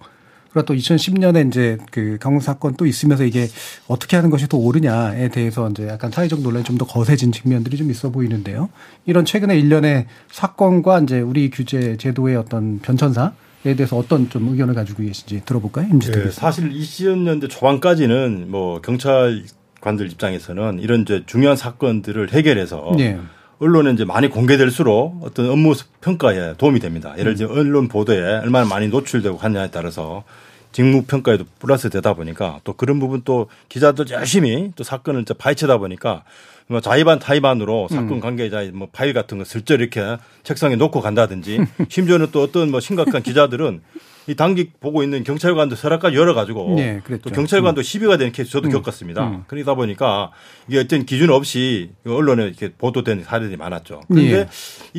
[0.51, 3.47] 그리고 또 2010년에 이제 그 강원 사건 또 있으면서 이게
[3.87, 7.91] 어떻게 하는 것이 더 옳으냐에 대해서 이제 약간 사회적 논란이 좀 더 거세진 측면들이 좀
[7.91, 8.69] 있어 보이는데요.
[9.05, 13.33] 이런 최근에 일련의 사건과 이제 우리 규제 제도의 어떤 변천사
[13.65, 15.85] 에 대해서 어떤 좀 의견을 가지고 계신지 들어볼까요?
[15.91, 16.39] 임지태 예, 교수.
[16.39, 19.43] 사실 20년대 초반까지는 뭐 경찰
[19.81, 23.19] 관들 입장에서는 이런 이제 중요한 사건들을 해결해서 예.
[23.59, 27.13] 언론에 이제 많이 공개될수록 어떤 업무 평가에 도움이 됩니다.
[27.17, 30.23] 예를 들어 언론 보도에 얼마나 많이 노출되고 하냐에 따라서
[30.71, 36.23] 직무 평가에도 플러스 되다 보니까 또 그런 부분 또 기자들 열심히 또 사건을 파헤치다 보니까
[36.67, 38.19] 뭐 자의반 타의반으로 사건 음.
[38.19, 43.23] 관계자 뭐 파일 같은 거 슬쩍 이렇게 책상에 놓고 간다든지 심지어는 또 어떤 뭐 심각한
[43.23, 43.81] 기자들은
[44.29, 47.01] 이 당직 보고 있는 경찰관도 서랍까지 열어가지고 네.
[47.23, 49.27] 또 경찰관도 시비가 되는 케이스 저도 겪었습니다.
[49.27, 49.43] 음.
[49.47, 50.31] 그러다 보니까
[50.67, 54.01] 이게 어떤 기준 없이 언론에 이렇게 보도된 사례들이 많았죠.
[54.07, 54.47] 그런데 예.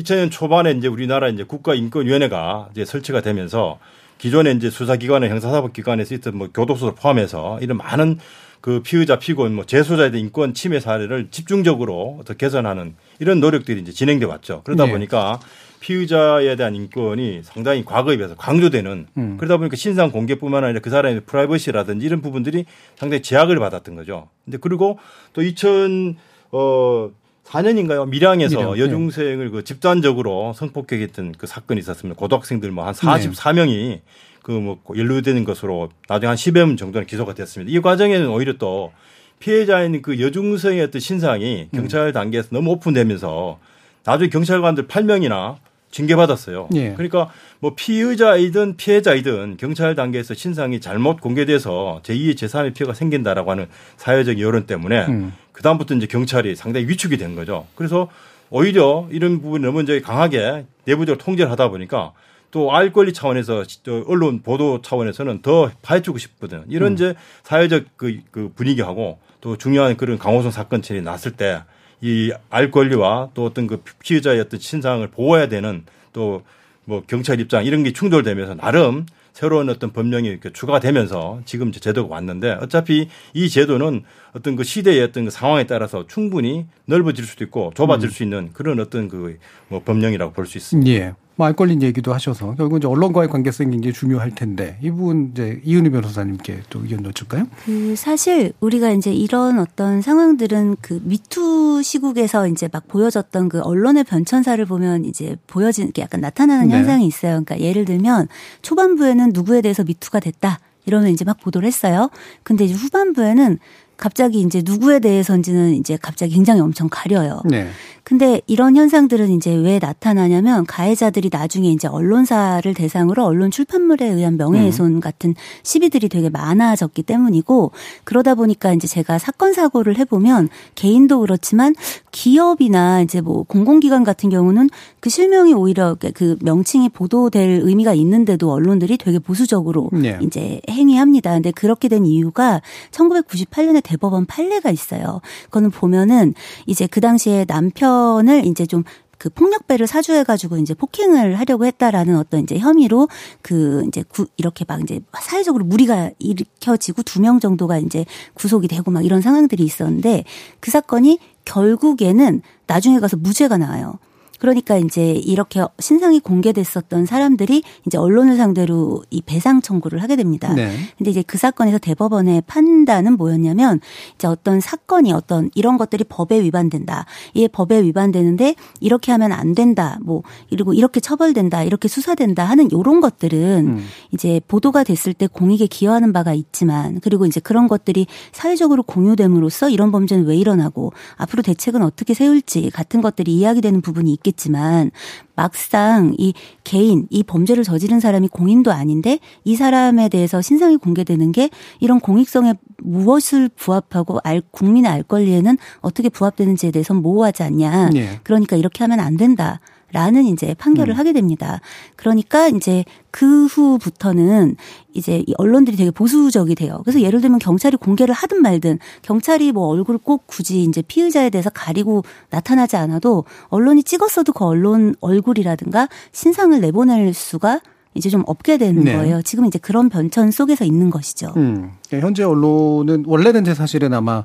[0.01, 3.79] 2000년 초반에 이제 우리나라 이제 국가인권위원회가 이제 설치가 되면서
[4.17, 8.19] 기존에 이제 수사기관의 형사사법기관에서 있던 뭐 교도소를 포함해서 이런 많은
[8.59, 13.91] 그 피의자, 피고인, 뭐 재소자에 대한 인권 침해 사례를 집중적으로 어떻게 개선하는 이런 노력들이 이제
[13.91, 14.61] 진행돼 왔죠.
[14.63, 14.91] 그러다 네.
[14.91, 15.39] 보니까
[15.81, 19.37] 피의자에 대한 인권이 상당히 과거에 비해서 강조되는 음.
[19.37, 22.65] 그러다 보니까 신상 공개뿐만 아니라 그 사람의 프라이버시라든지 이런 부분들이
[22.95, 24.29] 상당히 제약을 받았던 거죠.
[24.45, 24.99] 근데 그리고
[25.33, 26.17] 또 2000,
[26.51, 27.09] 어,
[27.45, 28.07] 4년인가요?
[28.07, 28.79] 밀양에서 밀양, 네.
[28.79, 32.17] 여중생을 그 집단적으로 성폭행했던 그 사건이 있었습니다.
[32.17, 33.07] 고등학생들 뭐한 네.
[33.07, 33.99] 44명이
[34.43, 37.75] 그뭐 연루되는 것으로 나중에 한 10여 명 정도는 기소가 됐습니다.
[37.75, 38.93] 이 과정에는 오히려 또
[39.39, 41.75] 피해자인 그 여중생의 어떤 신상이 음.
[41.75, 43.59] 경찰 단계에서 너무 오픈되면서
[44.03, 45.57] 나중에 경찰관들 8명이나
[45.91, 46.69] 징계받았어요.
[46.75, 46.93] 예.
[46.93, 54.39] 그러니까 뭐 피의자이든 피해자이든 경찰 단계에서 신상이 잘못 공개돼서 제2의 제3의 피해가 생긴다라고 하는 사회적
[54.39, 55.33] 여론 때문에 음.
[55.51, 57.67] 그다음부터 이제 경찰이 상당히 위축이 된 거죠.
[57.75, 58.09] 그래서
[58.49, 62.13] 오히려 이런 부분이 너무 이제 강하게 내부적으로 통제를 하다 보니까
[62.51, 66.63] 또 알 권리 차원에서 저 언론 보도 차원에서는 더 파헤치고 싶거든.
[66.67, 66.93] 이런 음.
[66.95, 71.61] 이제 사회적 그, 그 분위기하고 또 중요한 그런 강호성 사건들이 났을 때
[72.01, 76.43] 이 알 권리와 또 어떤 그 피해자의 어떤 신상을 보호해야 되는 또
[76.85, 82.13] 뭐 경찰 입장 이런 게 충돌되면서 나름 새로운 어떤 법령이 이렇게 추가가 되면서 지금 제도가
[82.15, 87.71] 왔는데 어차피 이 제도는 어떤 그 시대의 어떤 그 상황에 따라서 충분히 넓어질 수도 있고
[87.75, 88.11] 좁아질 음.
[88.11, 89.37] 수 있는 그런 어떤 그
[89.69, 90.91] 뭐 법령이라고 볼 수 있습니다.
[90.91, 91.13] 예.
[91.35, 95.59] 뭐 알 권리 얘기도 하셔서 결국 이제 언론과의 관계성이 굉장히 중요할 텐데 이 부분 이제
[95.63, 97.45] 이은희 변호사님께 또 의견 여쭐까요?
[97.65, 104.03] 그 사실 우리가 이제 이런 어떤 상황들은 그 미투 시국에서 이제 막 보여졌던 그 언론의
[104.03, 106.75] 변천사를 보면 이제 보여지는 게 약간 나타나는 네.
[106.75, 107.43] 현상이 있어요.
[107.43, 108.27] 그러니까 예를 들면
[108.61, 112.09] 초반부에는 누구에 대해서 미투가 됐다 이러면 이제 막 보도를 했어요.
[112.43, 113.59] 근데 이제 후반부에는
[114.01, 117.43] 갑자기 이제 누구에 대해서인지는 이제 갑자기 굉장히 엄청 가려요.
[117.45, 117.67] 네.
[118.03, 125.01] 근데 이런 현상들은 이제 왜 나타나냐면 가해자들이 나중에 이제 언론사를 대상으로 언론 출판물에 의한 명예훼손
[125.01, 127.71] 같은 시비들이 되게 많아졌기 때문이고
[128.03, 131.75] 그러다 보니까 이제 제가 사건 사고를 해보면 개인도 그렇지만
[132.11, 138.97] 기업이나 이제 뭐 공공기관 같은 경우는 그 실명이 오히려 그 명칭이 보도될 의미가 있는데도 언론들이
[138.97, 140.17] 되게 보수적으로 네.
[140.21, 141.33] 이제 행위합니다.
[141.33, 145.19] 근데 그렇게 된 이유가 1998년에 대법원 판례가 있어요.
[145.45, 146.33] 그거는 보면은
[146.65, 153.09] 이제 그 당시에 남편을 이제 좀그 폭력배를 사주해가지고 이제 폭행을 하려고 했다라는 어떤 이제 혐의로
[153.41, 158.89] 그 이제 구 이렇게 막 이제 사회적으로 무리가 일으켜지고 두 명 정도가 이제 구속이 되고
[158.91, 160.23] 막 이런 상황들이 있었는데
[160.59, 163.99] 그 사건이 결국에는 나중에 가서 무죄가 나와요.
[164.41, 170.51] 그러니까 이제 이렇게 신상이 공개됐었던 사람들이 이제 언론을 상대로 이 배상 청구를 하게 됩니다.
[170.51, 170.73] 네.
[170.97, 173.79] 근데 이제 그 사건에서 대법원의 판단은 뭐였냐면
[174.15, 177.05] 이제 어떤 사건이 어떤 이런 것들이 법에 위반된다.
[177.35, 179.99] 이게 법에 위반되는데 이렇게 하면 안 된다.
[180.01, 181.61] 뭐 그리고 이렇게 처벌된다.
[181.61, 183.85] 이렇게 수사된다 하는 요런 것들은 음.
[184.11, 189.91] 이제 보도가 됐을 때 공익에 기여하는 바가 있지만 그리고 이제 그런 것들이 사회적으로 공유됨으로써 이런
[189.91, 194.91] 범죄는 왜 일어나고 앞으로 대책은 어떻게 세울지 같은 것들이 이야기되는 부분이 있 겠지만
[195.35, 201.49] 막상 이 개인 이 범죄를 저지른 사람이 공인도 아닌데 이 사람에 대해서 신상이 공개되는 게
[201.79, 207.89] 이런 공익성에 무엇을 부합하고 알 국민의 알 권리에는 어떻게 부합되는지에 대해서 모호하지 않냐.
[207.89, 208.19] 네.
[208.23, 209.59] 그러니까 이렇게 하면 안 된다.
[209.93, 210.97] 라는 이제 판결을 음.
[210.97, 211.61] 하게 됩니다.
[211.95, 214.55] 그러니까 이제 그 후부터는
[214.93, 216.79] 이제 이 언론들이 되게 보수적이 돼요.
[216.83, 221.49] 그래서 예를 들면 경찰이 공개를 하든 말든 경찰이 뭐 얼굴 꼭 굳이 이제 피의자에 대해서
[221.49, 227.61] 가리고 나타나지 않아도 언론이 찍었어도 그 언론 얼굴이라든가 신상을 내보낼 수가
[227.93, 228.95] 이제 좀 없게 되는 네.
[228.95, 229.21] 거예요.
[229.21, 231.33] 지금 이제 그런 변천 속에서 있는 것이죠.
[231.35, 231.71] 음.
[231.89, 234.23] 현재 언론은 원래는 이제 사실은 아마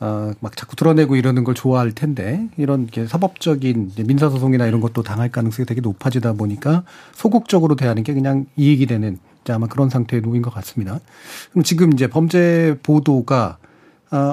[0.00, 4.80] 어, 막 자꾸 드러내고 이러는 걸 좋아할 텐데 이런 게 사법적인 이제 민사 소송이나 이런
[4.80, 9.90] 것도 당할 가능성이 되게 높아지다 보니까 소극적으로 대하는 게 그냥 이익이 되는 이제 아마 그런
[9.90, 11.00] 상태에 놓인 것 같습니다.
[11.52, 13.63] 그럼 지금 이제 범죄 보도가 아,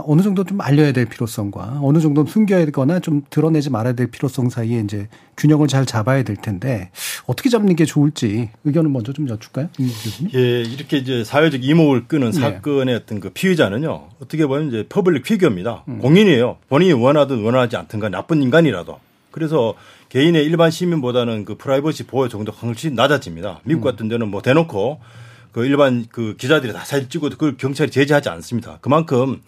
[0.06, 4.50] 어느 정도 좀 알려야 될 필요성과 어느 정도 숨겨야 되거나 좀 드러내지 말아야 될 필요성
[4.50, 6.92] 사이에 이제 균형을 잘 잡아야 될 텐데
[7.26, 9.70] 어떻게 잡는 게 좋을지 의견을 먼저 좀 여쭐까요?
[10.36, 12.40] 예, 이렇게 이제 사회적 이목을 끄는 네.
[12.40, 15.86] 사건의 어떤 그 피의자는요, 어떻게 보면 이제 public figure입니다.
[15.88, 16.00] 음.
[16.00, 16.58] 공인이에요.
[16.70, 19.00] 본인이 원하든 원하지 않든 간 나쁜 인간이라도.
[19.32, 19.74] 그래서
[20.10, 23.62] 개인의 일반 시민보다는 그 프라이버시 보호 정도가 훨씬 낮아집니다.
[23.64, 25.00] 미국 같은 데는 뭐 대놓고
[25.52, 28.78] 그 일반 그 기자들이 다 사진 찍고 그걸 경찰이 제재하지 않습니다.
[28.82, 29.42] 그만큼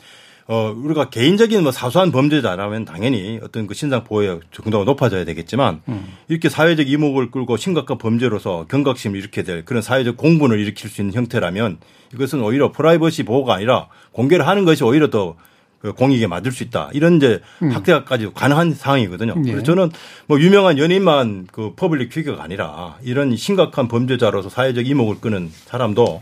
[0.45, 6.05] 어 우리가 개인적인 뭐 사소한 범죄자라면 당연히 어떤 그 신상 보호의 정도가 높아져야 되겠지만 음.
[6.27, 11.13] 이렇게 사회적 이목을 끌고 심각한 범죄로서 경각심을 일으키게 될 그런 사회적 공분을 일으킬 수 있는
[11.13, 11.77] 형태라면
[12.13, 16.89] 이것은 오히려 프라이버시 보호가 아니라 공개를 하는 것이 오히려 더 그 공익에 맞을 수 있다.
[16.91, 17.71] 이런 이제 음.
[17.71, 19.35] 학대까지 가능한 상황이거든요.
[19.45, 19.51] 예.
[19.51, 19.91] 그래서 저는
[20.27, 26.21] 뭐 유명한 연예인만 그 public figure가 아니라 이런 심각한 범죄자로서 사회적 이목을 끄는 사람도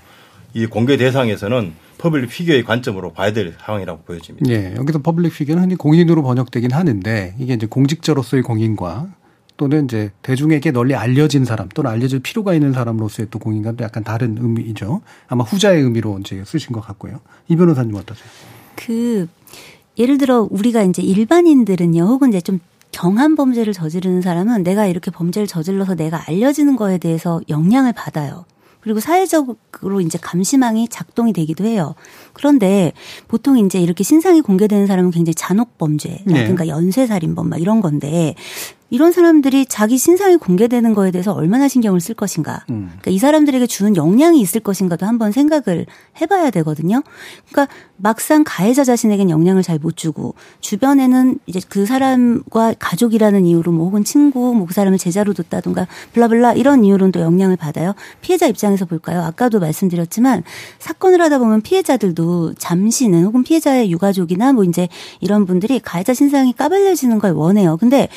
[0.53, 4.49] 이 공개 대상에서는 public figure의 관점으로 봐야 될 상황이라고 보여집니다.
[4.49, 9.07] 예, 여기서 public figure는 흔히 공인으로 번역되긴 하는데 이게 이제 공직자로서의 공인과
[9.57, 14.37] 또는 이제 대중에게 널리 알려진 사람 또는 알려질 필요가 있는 사람으로서의 또 공인과도 약간 다른
[14.39, 15.01] 의미죠.
[15.27, 17.19] 아마 후자의 의미로 이제 쓰신 것 같고요.
[17.47, 18.25] 이 변호사님 어떠세요?
[18.75, 19.27] 그
[19.99, 22.59] 예를 들어 우리가 이제 일반인들은요, 혹은 이제 좀
[22.91, 28.45] 경한 범죄를 저지르는 사람은 내가 이렇게 범죄를 저질러서 내가 알려지는 거에 대해서 영향을 받아요.
[28.81, 31.95] 그리고 사회적으로 이제 감시망이 작동이 되기도 해요.
[32.33, 32.93] 그런데
[33.27, 36.33] 보통 이제 이렇게 신상이 공개되는 사람은 굉장히 잔혹 범죄, 네.
[36.33, 38.35] 그러니까 연쇄살인범 막 이런 건데
[38.91, 42.65] 이런 사람들이 자기 신상이 공개되는 거에 대해서 얼마나 신경을 쓸 것인가.
[42.69, 42.87] 음.
[42.89, 45.87] 그러니까 이 사람들에게 주는 영향이 있을 것인가도 한번 생각을
[46.21, 47.01] 해봐야 되거든요.
[47.49, 53.85] 그러니까 막상 가해자 자신에겐 영향을 잘 못 주고 주변에는 이제 그 사람과 가족이라는 이유로 뭐
[53.85, 57.93] 혹은 친구, 뭐 그 사람을 제자로 뒀다든가 블라블라 이런 이유로는 또 영향을 받아요.
[58.21, 59.21] 피해자 입장에서 볼까요?
[59.21, 60.43] 아까도 말씀드렸지만
[60.79, 64.87] 사건을 하다 보면 피해자들도 잠시는 혹은 피해자의 유가족이나 뭐 이제
[65.21, 67.77] 이런 분들이 가해자 신상이 까발려지는 걸 원해요.
[67.77, 68.07] 근데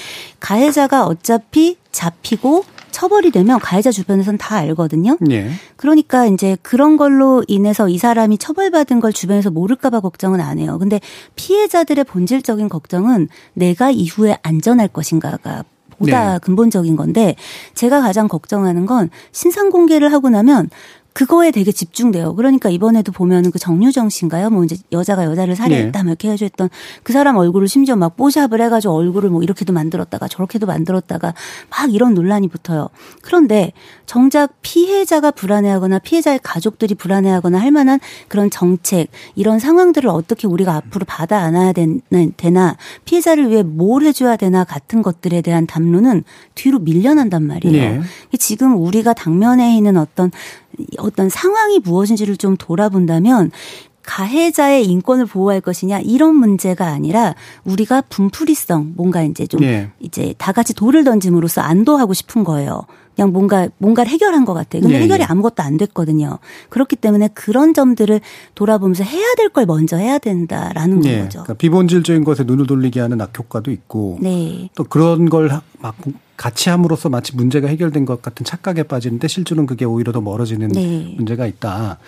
[0.40, 5.18] 가해 자가 어차피 잡히고 처벌이 되면 가해자 주변에선 다 알거든요.
[5.30, 5.50] 예.
[5.76, 10.78] 그러니까 이제 그런 걸로 인해서 이 사람이 처벌받은 걸 주변에서 모를까봐 걱정은 안 해요.
[10.78, 11.00] 근데
[11.34, 15.64] 피해자들의 본질적인 걱정은 내가 이후에 안전할 것인가가
[15.98, 16.38] 보다 네.
[16.38, 17.34] 근본적인 건데
[17.74, 20.70] 제가 가장 걱정하는 건 신상 공개를 하고 나면
[21.14, 22.34] 그거에 되게 집중돼요.
[22.34, 24.50] 그러니까 이번에도 보면은 그 정유정 씨인가요?
[24.50, 26.68] 뭐 이제 여자가 여자를 살해했다 뭐 이렇게 해가지고 했던
[27.04, 31.32] 그 사람 얼굴을 심지어 막 뽀샵을 해가지고 얼굴을 뭐 이렇게도 만들었다가 저렇게도 만들었다가
[31.70, 32.88] 막 이런 논란이 붙어요.
[33.22, 33.72] 그런데
[34.06, 41.04] 정작 피해자가 불안해하거나 피해자의 가족들이 불안해하거나 할 만한 그런 정책 이런 상황들을 어떻게 우리가 앞으로
[41.06, 46.24] 받아 안아야 되나, 피해자를 위해 뭘 해줘야 되나 같은 것들에 대한 담론은
[46.56, 47.82] 뒤로 밀려난단 말이에요.
[47.82, 48.02] 예.
[48.36, 50.32] 지금 우리가 당면에 있는 어떤
[51.04, 53.50] 어떤 상황이 무엇인지를 좀 돌아본다면
[54.02, 59.90] 가해자의 인권을 보호할 것이냐 이런 문제가 아니라 우리가 분풀이성 뭔가 이제 좀 예.
[60.00, 62.82] 이제 다 같이 돌을 던짐으로써 안도하고 싶은 거예요.
[63.14, 64.82] 그냥 뭔가 뭔가를 해결한 것 같아요.
[64.82, 65.26] 근데 예, 해결이 예.
[65.28, 66.38] 아무것도 안 됐거든요.
[66.68, 68.20] 그렇기 때문에 그런 점들을
[68.54, 71.18] 돌아보면서 해야 될 걸 먼저 해야 된다라는 예.
[71.20, 71.42] 거죠.
[71.44, 74.68] 그러니까 비본질적인 것에 눈을 돌리게 하는 악효과도 있고 네.
[74.74, 75.48] 또 그런 걸
[75.80, 75.94] 막
[76.36, 81.12] 같이 함으로써 마치 문제가 해결된 것 같은 착각에 빠지는데 실제로는 그게 오히려 더 멀어지는 네.
[81.16, 81.98] 문제가 있다.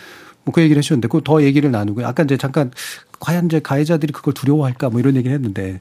[0.45, 2.71] 뭐 그 얘기를 해주셨는데 그 더 얘기를 나누고 아까 이제 잠깐
[3.21, 5.79] 과연 이제 가해자들이 그걸 두려워할까 뭐 이런 얘기를 했는데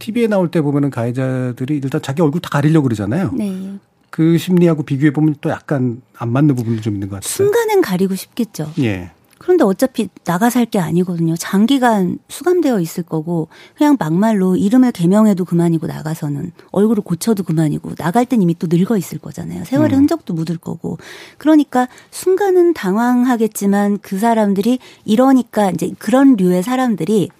[0.00, 3.30] TV에 나올 때 보면은 가해자들이 일단 자기 얼굴 다 가리려고 그러잖아요.
[3.34, 3.74] 네.
[4.14, 7.28] 그 심리하고 비교해 보면 또 약간 안 맞는 부분도 좀 있는 것 같아요.
[7.28, 8.70] 순간엔 가리고 싶겠죠.
[8.78, 9.10] 예.
[9.38, 11.34] 그런데 어차피 나가 살 게 아니거든요.
[11.34, 18.40] 장기간 수감되어 있을 거고 그냥 막말로 이름을 개명해도 그만이고 나가서는 얼굴을 고쳐도 그만이고 나갈 땐
[18.40, 19.64] 이미 또 늙어 있을 거잖아요.
[19.64, 20.02] 세월의 음.
[20.02, 20.96] 흔적도 묻을 거고
[21.36, 27.30] 그러니까 순간은 당황하겠지만 그 사람들이 이러니까 이제 그런 류의 사람들이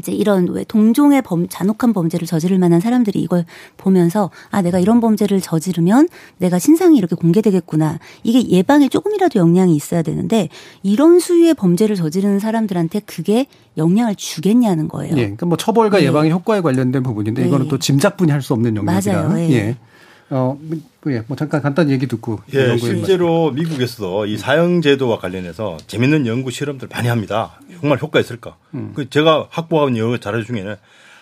[0.00, 3.44] 이제 이런 왜 동종의 범 잔혹한 범죄를 저지를 만한 사람들이 이걸
[3.76, 6.08] 보면서 아 내가 이런 범죄를 저지르면
[6.38, 10.48] 내가 신상이 이렇게 공개되겠구나 이게 예방에 조금이라도 영향이 있어야 되는데
[10.82, 15.12] 이런 수위의 범죄를 저지르는 사람들한테 그게 영향을 주겠냐는 거예요.
[15.12, 15.22] 예.
[15.22, 16.06] 그러니까 뭐 처벌과 네.
[16.06, 17.48] 예방의 효과에 관련된 부분인데 네.
[17.48, 19.22] 이거는 또 짐작뿐이 할 수 없는 영역이라.
[19.22, 19.38] 맞아요.
[19.38, 19.50] 예.
[19.52, 19.76] 예.
[20.30, 20.78] 어, 뭐,
[21.12, 21.24] 예.
[21.26, 26.88] 뭐 잠깐 간단히 얘기 듣고 예, 실제로 미국에서도 이 사형 제도와 관련해서 재밌는 연구 실험들
[26.90, 27.58] 많이 합니다.
[27.80, 28.56] 정말 효과 있을까?
[28.74, 28.92] 음.
[28.94, 30.76] 그 제가 확보한 연구 자료 중에는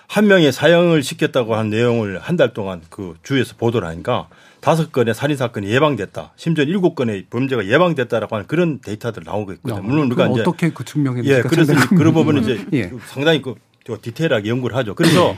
[0.09, 4.29] 한 명의 사형을 시켰다고 한 내용을 한 달 동안 그 주에서 보도를 하니까
[4.61, 6.33] 다섯 건의 살인 사건이 예방됐다.
[6.37, 9.83] 심지어 일곱 건의 범죄가 예방됐다라고 하는 그런 데이터들 나오고 있거든요.
[9.83, 12.91] 물론 우리가 이제 어떻게 그 증명해 예, 그래서 그런 부분은 이제 예.
[13.07, 13.55] 상당히 그
[14.03, 14.95] 디테일하게 연구를 하죠.
[14.95, 15.35] 그래서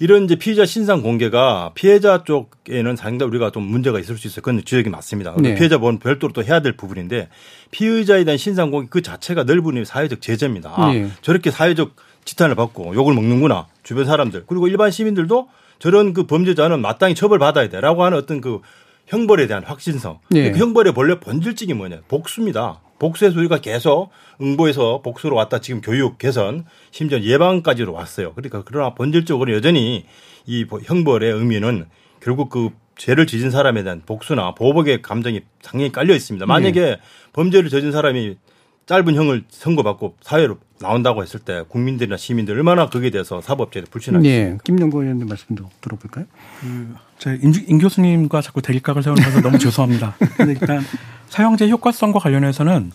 [0.00, 4.40] 이런 이제 피의자 신상 공개가 피해자 쪽에는 상당히 우리가 좀 문제가 있을 수 있어요.
[4.40, 5.36] 그건 지적이 맞습니다.
[5.38, 5.54] 네.
[5.54, 7.28] 피해자 보는 별도로 또 해야 될 부분인데
[7.70, 10.72] 피의자에 대한 신상 공개 그 자체가 넓은 사회적 제재입니다.
[10.74, 11.10] 아, 네.
[11.20, 17.14] 저렇게 사회적 지탄을 받고 욕을 먹는구나 주변 사람들 그리고 일반 시민들도 저런 그 범죄자는 마땅히
[17.14, 18.60] 처벌받아야 돼라고 하는 어떤 그
[19.08, 20.20] 형벌에 대한 확신성.
[20.30, 20.50] 네.
[20.50, 22.80] 그 형벌의 본래 본질적인 뭐냐 복수입니다.
[23.00, 24.10] 복수의 소리가 계속
[24.40, 28.32] 응보에서 복수로 왔다 지금 교육 개선 심지어 예방까지로 왔어요.
[28.34, 30.04] 그러니까 그러나 본질적으로 여전히
[30.46, 31.86] 이 형벌의 의미는
[32.20, 36.44] 결국 그 죄를 지은 사람에 대한 복수나 보복의 감정이 상당히 깔려 있습니다.
[36.46, 36.96] 만약에 네.
[37.32, 38.36] 범죄를 저진 사람이
[38.84, 44.50] 짧은 형을 선고받고 사회로 나온다고 했을 때 국민들이나 시민들 얼마나 거기에 대해서 사법제도 불신하겠습니까?
[44.50, 44.58] 네.
[44.64, 46.26] 김영구 의원님 말씀도 들어볼까요?
[46.60, 50.16] 그, 제임 교수님과 자꾸 대립각을 세우면서 너무 죄송합니다.
[50.36, 50.82] 근데 일단
[51.30, 52.92] 사형제 효과성과 관련해서는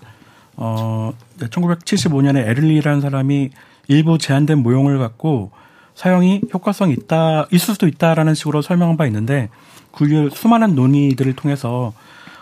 [0.57, 3.49] 어 1975년에 에를리라는 사람이
[3.87, 5.51] 일부 제한된 모형을 갖고
[5.95, 9.49] 사형이 효과성이 있다 있을 수도 있다라는 식으로 설명한 바 있는데
[9.91, 11.93] 그 수많은 논의들을 통해서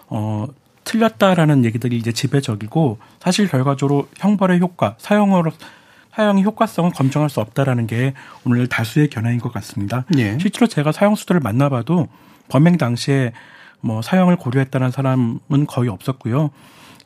[0.07, 0.47] 어
[0.83, 5.51] 틀렸다라는 얘기들이 이제 지배적이고 사실 결과적으로 형벌의 효과, 사형으로
[6.13, 8.13] 사형의 효과성은 검증할 수 없다라는 게
[8.45, 10.05] 오늘 다수의 견해인 것 같습니다.
[10.17, 10.37] 예.
[10.39, 12.07] 실제로 제가 사형 수들을 만나봐도
[12.49, 13.31] 범행 당시에
[13.83, 16.51] 뭐 사형을 고려했다는 사람은 거의 없었고요.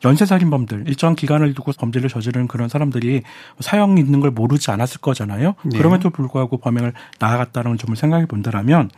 [0.04, 3.22] 연쇄살인범들 일정 기간을 두고 범죄를 저지르는 그런 사람들이
[3.58, 5.54] 사형 있는 걸 모르지 않았을 거잖아요.
[5.64, 5.76] 네.
[5.76, 8.90] 그럼에도 불구하고 범행을 나아갔다는 점을 생각해 본다면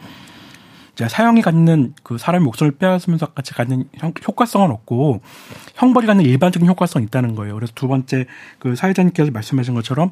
[0.92, 3.88] 이제 사형이 갖는 그 사람의 목숨을 빼앗으면서 같이 갖는
[4.28, 5.22] 효과성은 없고
[5.76, 7.54] 형벌이 갖는 일반적인 효과성이 있다는 거예요.
[7.54, 8.26] 그래서 두 번째
[8.58, 10.10] 그 사회자님께서 말씀하신 것처럼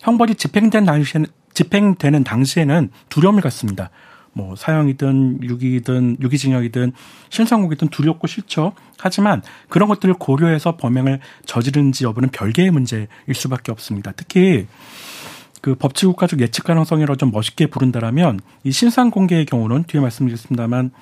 [0.00, 3.90] 형벌이 집행된 당시에는 집행되는 당시에는 두려움을 갖습니다.
[4.32, 6.92] 뭐 사형이든 유기든 유기징역이든
[7.30, 8.72] 신상국이든 두렵고 싫죠.
[8.98, 14.12] 하지만 그런 것들을 고려해서 범행을 저지른지 여부는 별개의 문제일 수밖에 없습니다.
[14.14, 14.66] 특히
[15.60, 20.92] 그 법치국가적 예측 가능성이라고 좀 멋있게 부른다라면 이 신상 공개의 경우는 뒤에 말씀드리겠습니다만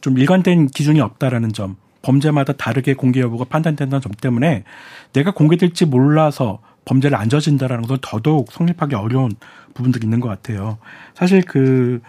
[0.00, 4.64] 좀 일관된 기준이 없다라는 점, 범죄마다 다르게 공개 여부가 판단된다는 점 때문에
[5.12, 9.32] 내가 공개될지 몰라서 범죄를 안 저진다라는 것은 더더욱 성립하기 어려운
[9.72, 10.78] 부분들이 있는 것 같아요.
[11.14, 12.00] 사실 그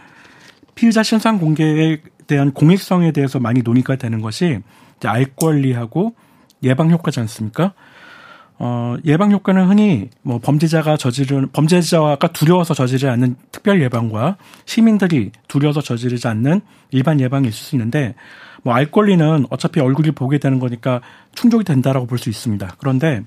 [0.75, 4.59] 피의자 신상 공개에 대한 공익성에 대해서 많이 논의가 되는 것이
[4.97, 6.15] 이제 알 권리하고
[6.63, 7.73] 예방 효과지 않습니까?
[8.57, 15.81] 어, 예방 효과는 흔히 뭐 범죄자가 저지르는 범죄자가 두려워서 저지르지 않는 특별 예방과 시민들이 두려워서
[15.81, 16.61] 저지르지 않는
[16.91, 18.15] 일반 예방이 있을 수 있는데
[18.63, 21.01] 뭐 알 권리는 어차피 얼굴을 보게 되는 거니까
[21.35, 22.75] 충족이 된다라고 볼 수 있습니다.
[22.79, 23.23] 그런데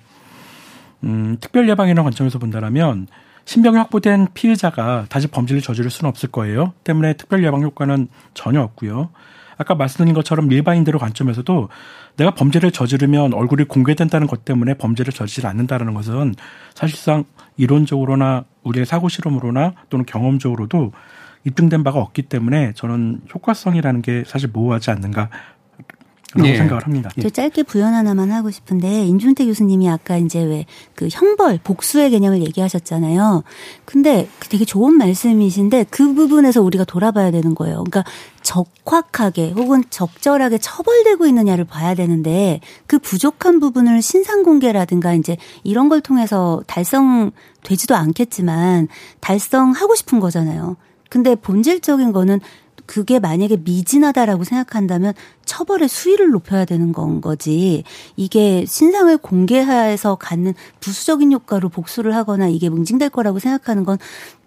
[1.04, 3.06] 음, 특별 예방이라는 관점에서 본다면
[3.48, 6.74] 신병이 확보된 피의자가 다시 범죄를 저지를 수는 없을 거예요.
[6.84, 9.08] 때문에 특별 예방 효과는 전혀 없고요.
[9.56, 11.70] 아까 말씀드린 것처럼 일반인들의 관점에서도
[12.18, 16.34] 내가 범죄를 저지르면 얼굴이 공개된다는 것 때문에 범죄를 저지르지 않는다는 것은
[16.74, 17.24] 사실상
[17.56, 20.92] 이론적으로나 우리의 사고 실험으로나 또는 경험적으로도
[21.44, 25.30] 입증된 바가 없기 때문에 저는 효과성이라는 게 사실 모호하지 않는가
[26.36, 26.56] 네.
[26.56, 27.10] 생각을 합니다.
[27.20, 30.66] 저 짧게 부연 하나만 하고 싶은데 인준태 교수님이 아까 이제 왜
[30.98, 33.44] 그 형벌 복수의 개념을 얘기하셨잖아요.
[33.84, 37.84] 근데 되게 좋은 말씀이신데 그 부분에서 우리가 돌아봐야 되는 거예요.
[37.84, 38.02] 그러니까
[38.42, 46.00] 적확하게 혹은 적절하게 처벌되고 있느냐를 봐야 되는데 그 부족한 부분을 신상 공개라든가 이제 이런 걸
[46.00, 48.88] 통해서 달성되지도 않겠지만
[49.20, 50.76] 달성하고 싶은 거잖아요.
[51.10, 52.40] 근데 본질적인 거는
[52.88, 57.84] 그게 만약에 미진하다라고 생각한다면 처벌의 수위를 높여야 되는 건 거지.
[58.16, 63.98] 이게 신상을 공개해서 갖는 부수적인 효과로 복수를 하거나 이게 뭉징될 거라고 생각하는 건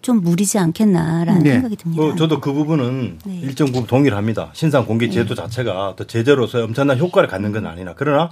[0.02, 1.52] 좀 무리지 않겠나라는 네.
[1.52, 2.02] 생각이 듭니다.
[2.02, 3.40] 어, 저도 그 부분은 네.
[3.40, 4.50] 일정 부분 동의를 합니다.
[4.52, 5.12] 신상 공개 네.
[5.12, 5.42] 제도 네.
[5.42, 8.30] 자체가 또 제재로서 엄청난 효과를 갖는 건 아니나 그러나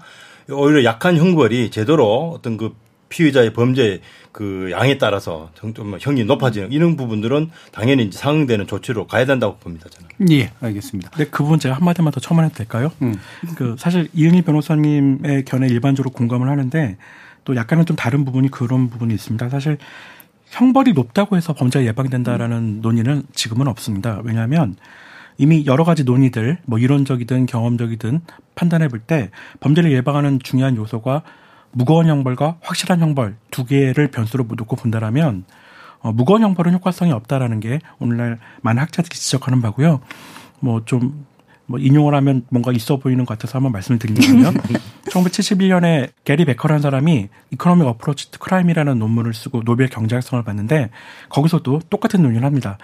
[0.50, 2.74] 오히려 약한 형벌이 제대로 어떤 그
[3.10, 4.00] 피의자의 범죄
[4.32, 9.88] 그 양에 따라서 좀 형이 높아지는 이런 부분들은 당연히 이제 상응되는 조치로 가야 된다고 봅니다.
[9.90, 10.08] 저는.
[10.32, 11.10] 예, 알겠습니다.
[11.18, 12.92] 네, 그 부분 제가 한 마디만 더 첨언해도 될까요?
[13.02, 13.16] 음.
[13.56, 16.96] 그 사실 이은희 변호사님의 견해 일반적으로 공감을 하는데
[17.44, 19.48] 또 약간은 좀 다른 부분이 그런 부분이 있습니다.
[19.50, 19.76] 사실
[20.46, 22.78] 형벌이 높다고 해서 범죄가 예방된다라는 음.
[22.80, 24.20] 논의는 지금은 없습니다.
[24.24, 24.76] 왜냐하면
[25.38, 28.20] 이미 여러 가지 논의들, 뭐 이론적이든 경험적이든
[28.54, 31.22] 판단해 볼 때 범죄를 예방하는 중요한 요소가
[31.72, 35.44] 무거운 형벌과 확실한 형벌 두 개를 변수로 놓고 본다라면
[36.00, 40.00] 어, 무거운 형벌은 효과성이 없다라는 게 오늘날 많은 학자들이 지적하는 바고요.
[40.60, 41.26] 뭐 좀
[41.66, 44.54] 뭐 인용을 하면 뭔가 있어 보이는 것 같아서 한번 말씀을 드리면
[45.10, 50.90] 1971년에 게리 베커라는 사람이 Economic Approach to Crime이라는 논문을 쓰고 노벨 경제학상을 받는데
[51.28, 52.78] 거기서도 똑같은 논의를 합니다.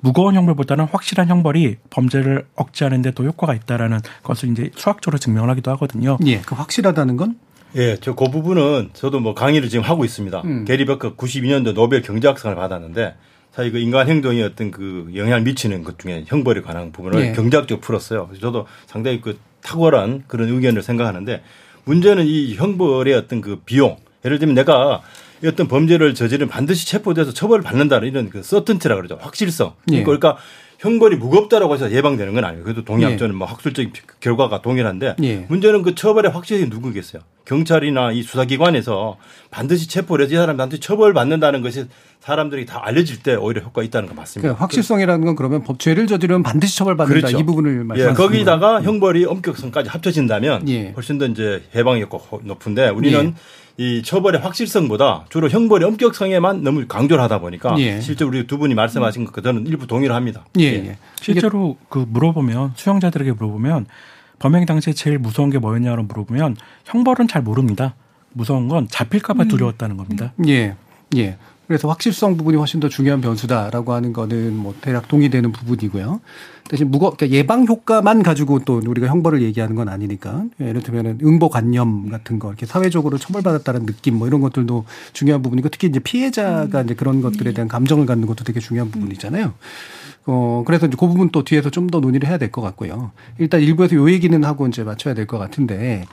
[0.00, 5.72] 무거운 형벌보다는 확실한 형벌이 범죄를 억제하는 데 더 효과가 있다라는 것을 이제 수학적으로 증명을 하기도
[5.72, 6.18] 하거든요.
[6.26, 6.40] 예.
[6.42, 7.36] 그 확실하다는 건
[7.76, 10.42] 예, 저 그 부분은 저도 뭐 강의를 지금 하고 있습니다.
[10.44, 10.64] 음.
[10.64, 13.14] 게리 베커 92년도 노벨 경제학상을 받았는데
[13.52, 17.32] 사실 그 인간 행동이 어떤 그 영향을 미치는 것 중에 형벌에 관한 부분을 예.
[17.32, 18.26] 경제학적으로 풀었어요.
[18.28, 21.42] 그래서 저도 상당히 그 탁월한 그런 의견을 생각하는데
[21.84, 23.96] 문제는 이 형벌의 어떤 그 비용.
[24.24, 25.02] 예를 들면 내가
[25.44, 29.18] 어떤 범죄를 저지르면 반드시 체포돼서 처벌을 받는다는 이런 그 서튼티라 그러죠.
[29.20, 29.74] 확실성.
[29.92, 30.02] 예.
[30.02, 30.36] 그러니까
[30.78, 32.64] 형벌이 무겁다라고 해서 예방되는 건 아니에요.
[32.64, 35.16] 그래도 동의합 저는 뭐 학술적인 결과가 동일한데
[35.48, 37.22] 문제는 그 처벌의 확실성이 누구겠어요.
[37.44, 39.16] 경찰이나 이 수사기관에서
[39.50, 41.86] 반드시 체포를 해서 이 사람한테 처벌받는다는 것이
[42.28, 44.42] 사람들이 다 알려질 때 오히려 효과가 있다는 거 맞습니다.
[44.42, 47.38] 그러니까 확실성이라는 건 그러면 법 죄를 저지르면 반드시 처벌받는다 그렇죠.
[47.38, 48.86] 이 부분을 예, 말씀하시는 거기다가 거예요.
[48.86, 50.90] 형벌이 엄격성까지 합쳐진다면 예.
[50.90, 53.82] 훨씬 더 이제 해방이 효과가 높은데 우리는 예.
[53.82, 57.98] 이 처벌의 확실성보다 주로 형벌의 엄격성에만 너무 강조를 하다 보니까 예.
[58.02, 60.44] 실제 우리 두 분이 말씀하신 것 저는 일부 동의를 합니다.
[60.58, 60.98] 예, 예.
[61.22, 63.86] 실제로 그 물어보면 수용자들에게 물어보면
[64.38, 67.94] 범행 당시에 제일 무서운 게 뭐였냐고 물어보면 형벌은 잘 모릅니다.
[68.34, 69.48] 무서운 건 잡힐까봐 음.
[69.48, 70.34] 두려웠다는 겁니다.
[70.46, 70.74] 예,
[71.16, 71.38] 예.
[71.68, 76.20] 그래서 확실성 부분이 훨씬 더 중요한 변수다라고 하는 거는 뭐 대략 동의되는 부분이고요.
[76.70, 82.08] 대신 무거 그러니까 예방 효과만 가지고 또 우리가 형벌을 얘기하는 건 아니니까 예를 들면은 응보관념
[82.10, 86.94] 같은 거 이렇게 사회적으로 처벌받았다는 느낌 뭐 이런 것들도 중요한 부분이고 특히 이제 피해자가 이제
[86.94, 89.52] 그런 것들에 대한 감정을 갖는 것도 되게 중요한 부분이잖아요.
[90.26, 93.12] 어 그래서 이제 그 부분 또 뒤에서 좀 더 논의를 해야 될 것 같고요.
[93.38, 96.04] 일단 일부에서 요 얘기는 하고 이제 맞춰야 될 것 같은데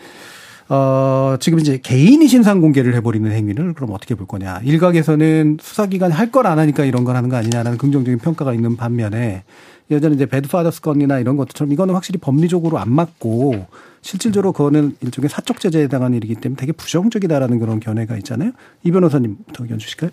[0.67, 4.61] 어, 지금 이제 개인이 신상 공개를 해버리는 행위를 그럼 어떻게 볼 거냐.
[4.63, 9.43] 일각에서는 수사기관이 할 걸 안 하니까 이런 걸 하는 거 아니냐라는 긍정적인 평가가 있는 반면에
[9.91, 13.67] 예전에 이제 배드파더스 건이나 이런 것들처럼 이거는 확실히 법리적으로 안 맞고
[14.01, 18.51] 실질적으로 그거는 일종의 사적 제재에 해당하는 일이기 때문에 되게 부정적이다라는 그런 견해가 있잖아요.
[18.83, 20.09] 이 변호사님 부터 의견 주실까요?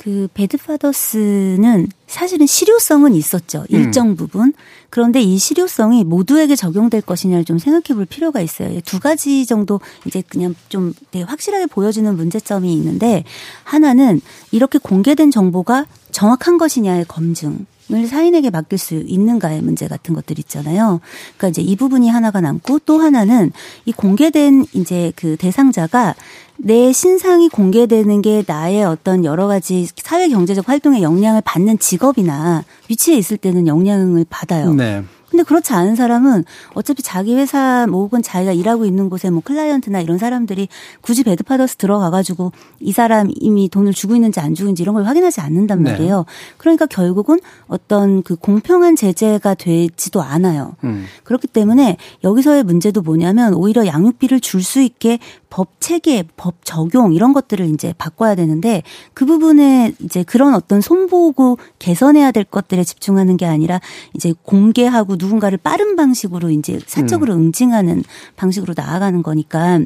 [0.00, 3.66] 그 배드파더스는 사실은 실효성은 있었죠.
[3.68, 4.54] 일정 부분.
[4.88, 8.80] 그런데 이 실효성이 모두에게 적용될 것이냐를 좀 생각해 볼 필요가 있어요.
[8.80, 13.24] 두 가지 정도 이제 그냥 좀 되게 확실하게 보여주는 문제점이 있는데
[13.62, 14.22] 하나는
[14.52, 17.66] 이렇게 공개된 정보가 정확한 것이냐의 검증.
[17.92, 21.00] 을 사인에게 맡길 수 있는가의 문제 같은 것들 있잖아요.
[21.36, 23.50] 그러니까 이제 이 부분이 하나가 남고 또 하나는
[23.84, 26.14] 이 공개된 이제 그 대상자가
[26.62, 33.16] 내 신상이 공개되는 게 나의 어떤 여러 가지 사회 경제적 활동에 영향을 받는 직업이나 위치에
[33.16, 34.74] 있을 때는 영향을 받아요.
[34.74, 35.02] 네.
[35.30, 40.00] 근데 그렇지 않은 사람은 어차피 자기 회사 뭐 혹은 자기가 일하고 있는 곳에 뭐 클라이언트나
[40.00, 40.68] 이런 사람들이
[41.00, 45.40] 굳이 배드파더스 들어가가지고 이 사람 이미 돈을 주고 있는지 안 주고 있는지 이런 걸 확인하지
[45.40, 45.92] 않는단 네.
[45.92, 46.24] 말이에요.
[46.56, 50.76] 그러니까 결국은 어떤 그 공평한 제재가 되지도 않아요.
[50.84, 51.06] 음.
[51.24, 55.18] 그렇기 때문에 여기서의 문제도 뭐냐면 오히려 양육비를 줄 수 있게
[55.50, 61.58] 법 체계, 법 적용 이런 것들을 이제 바꿔야 되는데 그 부분에 이제 그런 어떤 손보고
[61.80, 63.80] 개선해야 될 것들에 집중하는 게 아니라
[64.14, 68.02] 이제 공개하고 누군가를 빠른 방식으로 이제 사적으로 응징하는
[68.36, 69.80] 방식으로 나아가는 거니까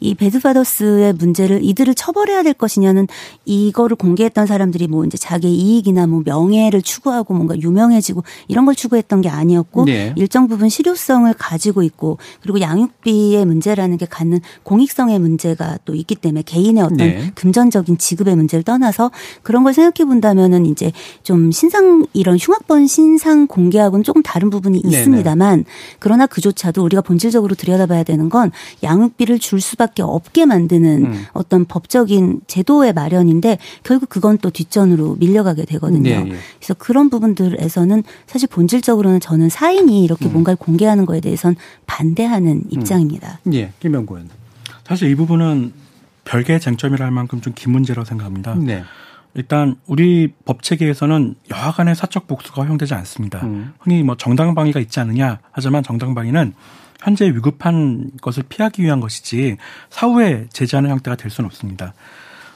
[0.00, 3.06] 이 배드파더스의 문제를 이들을 처벌해야 될 것이냐는
[3.44, 9.20] 이거를 공개했던 사람들이 뭐 이제 자기 이익이나 뭐 명예를 추구하고 뭔가 유명해지고 이런 걸 추구했던
[9.20, 10.12] 게 아니었고 네.
[10.16, 16.42] 일정 부분 실효성을 가지고 있고 그리고 양육비의 문제라는 게 갖는 공익성의 문제가 또 있기 때문에
[16.42, 17.30] 개인의 어떤 네.
[17.34, 19.10] 금전적인 지급의 문제를 떠나서
[19.42, 24.98] 그런 걸 생각해 본다면은 이제 좀 신상 이런 흉악범 신상 공개하고는 조금 다른 부분이 네네.
[24.98, 25.64] 있습니다만
[25.98, 28.50] 그러나 그조차도 우리가 본질적으로 들여다봐야 되는 건
[28.82, 31.26] 양육비를 줄 수밖에 없게 만드는 음.
[31.32, 36.02] 어떤 법적인 제도의 마련인데 결국 그건 또 뒷전으로 밀려가게 되거든요.
[36.02, 36.36] 네, 예.
[36.58, 40.32] 그래서 그런 부분들에서는 사실 본질적으로는 저는 사인이 이렇게 음.
[40.32, 41.56] 뭔가를 공개하는 거에 대해서는
[41.86, 43.40] 반대하는 입장입니다.
[43.52, 44.30] 예, 김영구 의원.
[44.86, 45.72] 사실 이 부분은
[46.24, 48.54] 별개의 쟁점이라 할 만큼 좀 긴 문제라고 생각합니다.
[48.54, 48.82] 네.
[49.34, 53.40] 일단 우리 법 체계에서는 여하간의 사적 복수가 허용되지 않습니다.
[53.44, 53.74] 음.
[53.78, 56.52] 흔히 뭐 정당 방위가 있지 않느냐 하지만 정당 방위는
[57.00, 59.56] 현재 위급한 것을 피하기 위한 것이지
[59.88, 61.94] 사후에 제재하는 형태가 될 수는 없습니다.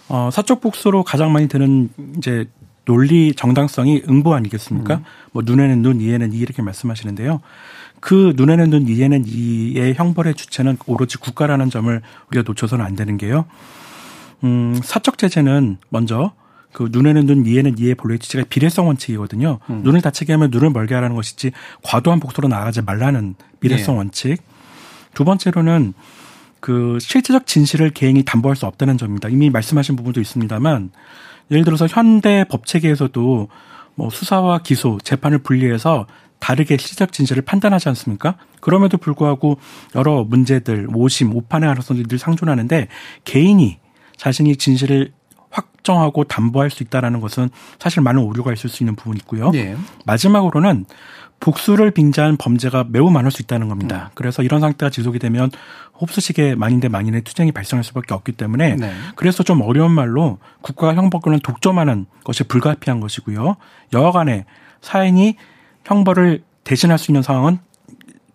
[0.09, 2.47] 어, 사적 복수로 가장 많이 드는 이제
[2.85, 5.01] 논리 정당성이 응보 아니겠습니까?
[5.33, 7.41] 뭐 눈에는 눈, 이에는 이 이렇게 말씀하시는데요.
[8.01, 13.47] 그 눈에는 눈, 이에는 이의 형벌의 주체는 오로지 국가라는 점을 우리가 놓쳐서는 안 되는 게요.
[14.43, 16.35] 음, 사적 제재는 먼저
[16.75, 19.61] 그 눈에는 눈, 이에는 이의 본래 주체가 비례성 원칙이거든요.
[19.68, 21.53] 눈을 다치게 하면 눈을 멀게 하라는 것이지
[21.85, 23.99] 과도한 복수로 나아가지 말라는 비례성 네.
[23.99, 24.43] 원칙.
[25.14, 25.95] 두 번째로는
[26.59, 29.29] 그 실제적 진실을 개인이 담보할 수 없다는 점입니다.
[29.29, 30.91] 이미 말씀하신 부분도 있습니다만
[31.53, 33.49] 예를 들어서 현대 법 체계에서도
[33.95, 36.09] 뭐 수사와 기소, 재판을 분리해서
[36.41, 38.35] 다르게 실질적 진실을 판단하지 않습니까?
[38.61, 39.59] 그럼에도 불구하고
[39.95, 42.89] 여러 문제들, 오심, 오판에 알아서 늘 상존하는데
[43.22, 43.79] 개인이
[44.16, 45.12] 자신이 진실을
[45.85, 49.53] 확정하고 담보할 수 있다라는 것은 사실 많은 오류가 있을 수 있는 부분이 있고요.
[49.55, 49.76] 예.
[50.07, 50.87] 마지막으로는
[51.41, 54.11] 복수를 빙자한 범죄가 매우 많을 수 있다는 겁니다.
[54.14, 55.51] 그래서 이런 상태가 지속이 되면
[55.93, 58.93] 흡수식의 만인대 만인의 투쟁이 발생할 수밖에 없기 때문에 네.
[59.14, 63.57] 그래서 좀 어려운 말로 국가가 형벌권을 독점하는 것이 불가피한 것이고요.
[63.93, 64.47] 여하간에
[64.80, 65.37] 사인이
[65.85, 67.59] 형벌을 대신할 수 있는 상황은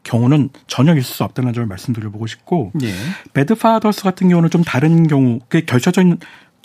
[0.03, 2.93] 경우는 전혀 있을 수 없다는 점을 말씀드려보고 싶고 예.
[3.33, 6.19] 배드파더스 같은 경우는 좀 다른 경우 그 결정적인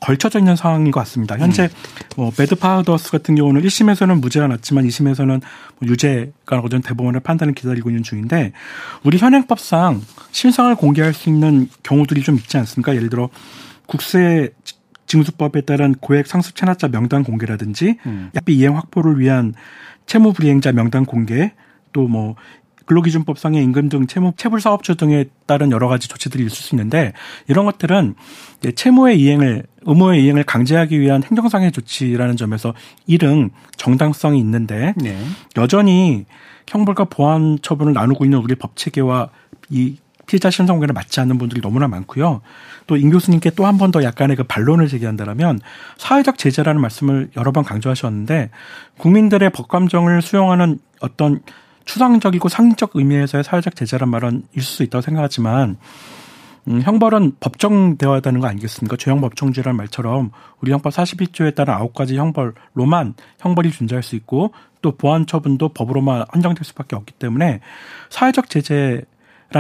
[0.04, 1.38] 걸쳐져 있는 상황인 것 같습니다.
[1.38, 1.70] 현재
[2.14, 5.40] 뭐 배드파더스 같은 경우는 1심에서는 무죄가 났지만 2심에서는
[5.78, 8.52] 뭐 유죄가 나거든 대법원의 판단을 기다리고 있는 중인데
[9.02, 12.94] 우리 현행법상 신상을 공개할 수 있는 경우들이 좀 있지 않습니까?
[12.94, 13.30] 예를 들어
[13.86, 14.50] 국세
[15.06, 18.30] 징수법에 따른 고액 상습 체납자 명단 공개라든지 음.
[18.34, 19.54] 약비 이행 확보를 위한
[20.04, 21.52] 채무 불이행자 명단 공개
[21.94, 22.34] 또 뭐
[22.86, 27.12] 근로기준법상의 임금 등 채무 체불 사업주 등에 따른 여러 가지 조치들이 있을 수 있는데
[27.48, 28.14] 이런 것들은
[28.74, 32.74] 채무의 이행을 의무의 이행을 강제하기 위한 행정상의 조치라는 점에서
[33.06, 35.18] 이릉 정당성이 있는데 네.
[35.56, 36.24] 여전히
[36.66, 39.28] 형벌과 보안 처분을 나누고 있는 우리 법 체계와
[39.70, 42.40] 이 피해자 신상공개를 맞지 않는 분들이 너무나 많고요.
[42.86, 45.60] 또 임 교수님께 또 한 번 더 약간의 그 반론을 제기한다면
[45.98, 48.48] 사회적 제재라는 말씀을 여러 번 강조하셨는데
[48.98, 51.40] 국민들의 법감정을 수용하는 어떤
[51.84, 55.76] 추상적이고 상징적 의미에서의 사회적 제재란 말은 있을 수 있다고 생각하지만
[56.66, 58.96] 음, 형벌은 법정되어야 되는 거 아니겠습니까?
[58.96, 60.30] 죄형 법정주의라는 말처럼
[60.60, 66.24] 우리 형법 41조에 따른 아홉 가지 형벌로만 형벌이 존재할 수 있고 또 보안 처분도 법으로만
[66.30, 67.60] 한정될 수밖에 없기 때문에
[68.08, 69.04] 사회적 제재라는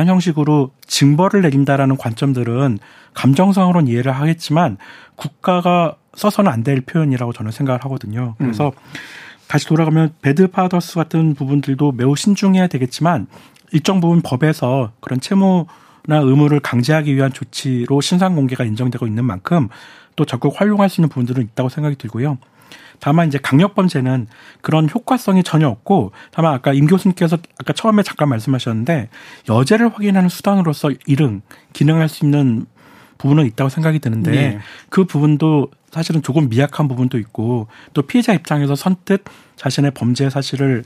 [0.06, 2.78] 형식으로 징벌을 내린다라는 관점들은
[3.12, 4.78] 감정상으로는 이해를 하겠지만
[5.16, 8.34] 국가가 써서는 안 될 표현이라고 저는 생각을 하거든요.
[8.38, 8.72] 그래서
[9.54, 13.28] 다시 돌아가면 배드 파더스 같은 부분들도 매우 신중해야 되겠지만
[13.70, 15.68] 일정 부분 법에서 그런 채무나
[16.08, 19.68] 의무를 강제하기 위한 조치로 신상 공개가 인정되고 있는 만큼
[20.16, 22.38] 또 적극 활용할 수 있는 부분들은 있다고 생각이 들고요.
[22.98, 24.26] 다만 이제 강력 범죄는
[24.60, 29.08] 그런 효과성이 전혀 없고 다만 아까 임 교수님께서 아까 처음에 잠깐 말씀하셨는데
[29.48, 31.42] 여죄를 확인하는 수단으로서 이릉
[31.72, 32.66] 기능할 수 있는
[33.18, 34.58] 부분은 있다고 생각이 드는데 네.
[34.88, 39.22] 그 부분도 사실은 조금 미약한 부분도 있고 또 피해자 입장에서 선뜻
[39.64, 40.84] 자신의 범죄 사실을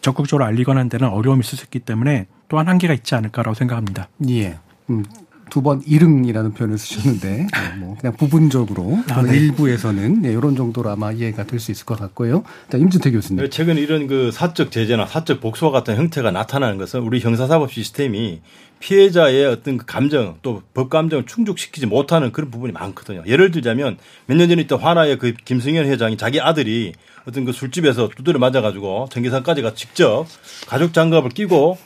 [0.00, 4.08] 적극적으로 알리거나 하는 데는 어려움이 있을 수 있기 때문에 또한 한계가 있지 않을까라고 생각합니다.
[4.28, 4.58] 예.
[4.88, 5.04] 음,
[5.50, 9.36] 두 번 이릉이라는 표현을 쓰셨는데 네, 뭐 그냥 부분적으로 아, 네.
[9.36, 12.42] 일부에서는 네, 이런 정도로 아마 이해가 될 수 있을 것 같고요.
[12.70, 13.48] 자, 임준태 교수님.
[13.50, 18.40] 최근 이런 그 사적 제재나 사적 복수와 같은 형태가 나타나는 것은 우리 형사사법 시스템이
[18.80, 23.22] 피해자의 어떤 그 감정 또 법 감정을 충족시키지 못하는 그런 부분이 많거든요.
[23.26, 26.92] 예를 들자면 몇 년 전에 있던 화나의 그 김승현 회장이 자기 아들이
[27.26, 30.26] 어떤 그 술집에서 두드려 맞아가지고 전기사까지가 직접
[30.66, 31.78] 가죽 장갑을 끼고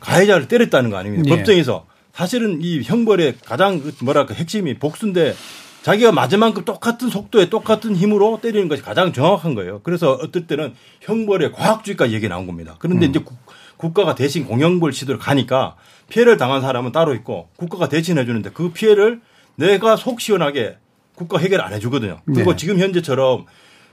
[0.00, 1.24] 가해자를 때렸다는 거 아닙니까?
[1.26, 1.36] 예.
[1.36, 5.34] 법정에서 사실은 이 형벌의 가장 그 뭐랄까 핵심이 복수인데
[5.82, 9.80] 자기가 맞을 만큼 똑같은 속도에 똑같은 힘으로 때리는 것이 가장 정확한 거예요.
[9.82, 12.76] 그래서 어떨 때는 형벌의 과학주의까지 얘기 나온 겁니다.
[12.78, 13.36] 그런데 이제 국,
[13.76, 15.76] 국가가 대신 공형벌 시도를 가니까
[16.08, 19.20] 피해를 당한 사람은 따로 있고 국가가 대신 해 주는데 그 피해를
[19.56, 20.78] 내가 속 시원하게
[21.16, 22.20] 국가 해결 안 해주거든요.
[22.24, 22.56] 그리고 네.
[22.56, 23.44] 지금 현재처럼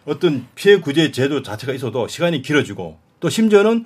[0.05, 3.86] 어떤 피해 구제 제도 자체가 있어도 시간이 길어지고 또 심지어는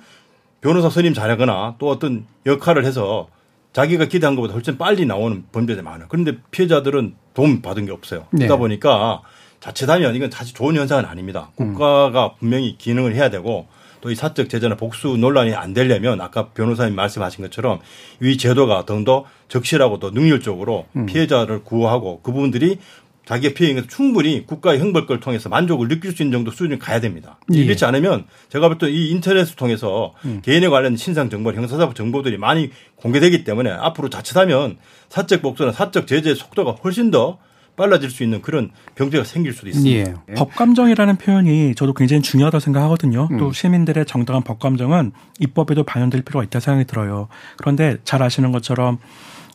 [0.60, 3.28] 변호사 선임 잘하거나 또 어떤 역할을 해서
[3.76, 6.06] 자기가 기대한 것보다 훨씬 빨리 나오는 범죄들이 많아요.
[6.08, 8.26] 그런데 피해자들은 도움 받은 게 없어요.
[8.30, 8.46] 네.
[8.46, 9.20] 그러다 보니까
[9.60, 11.50] 자칫하면 이건 사실 좋은 현상은 아닙니다.
[11.56, 13.66] 국가가 분명히 기능을 해야 되고
[14.00, 17.80] 또 이 사적 제재나 복수 논란이 안 되려면 아까 변호사님 말씀하신 것처럼
[18.22, 22.78] 이 제도가 더더 적실하고 더 능률적으로 피해자를 구호하고 그 부분들이
[23.26, 27.38] 자기의 피해에서 충분히 국가의 형벌권을 통해서 만족을 느낄 수 있는 정도 수준이 가야 됩니다.
[27.52, 27.58] 예.
[27.58, 32.70] 이렇지 않으면 제가 볼 때 이 인터넷을 통해서 개인에 관련 신상 정보, 형사사법 정보들이 많이
[32.96, 37.38] 공개되기 때문에 앞으로 자칫하면 사적 복수나 사적 제재 속도가 훨씬 더
[37.76, 40.24] 빨라질 수 있는 그런 병제가 생길 수도 있습니다.
[40.30, 40.34] 예.
[40.34, 43.28] 법감정이라는 표현이 저도 굉장히 중요하다고 생각하거든요.
[43.30, 43.36] 음.
[43.38, 47.28] 또 시민들의 정당한 법감정은 입법에도 반영될 필요가 있다 생각이 들어요.
[47.58, 48.98] 그런데 잘 아시는 것처럼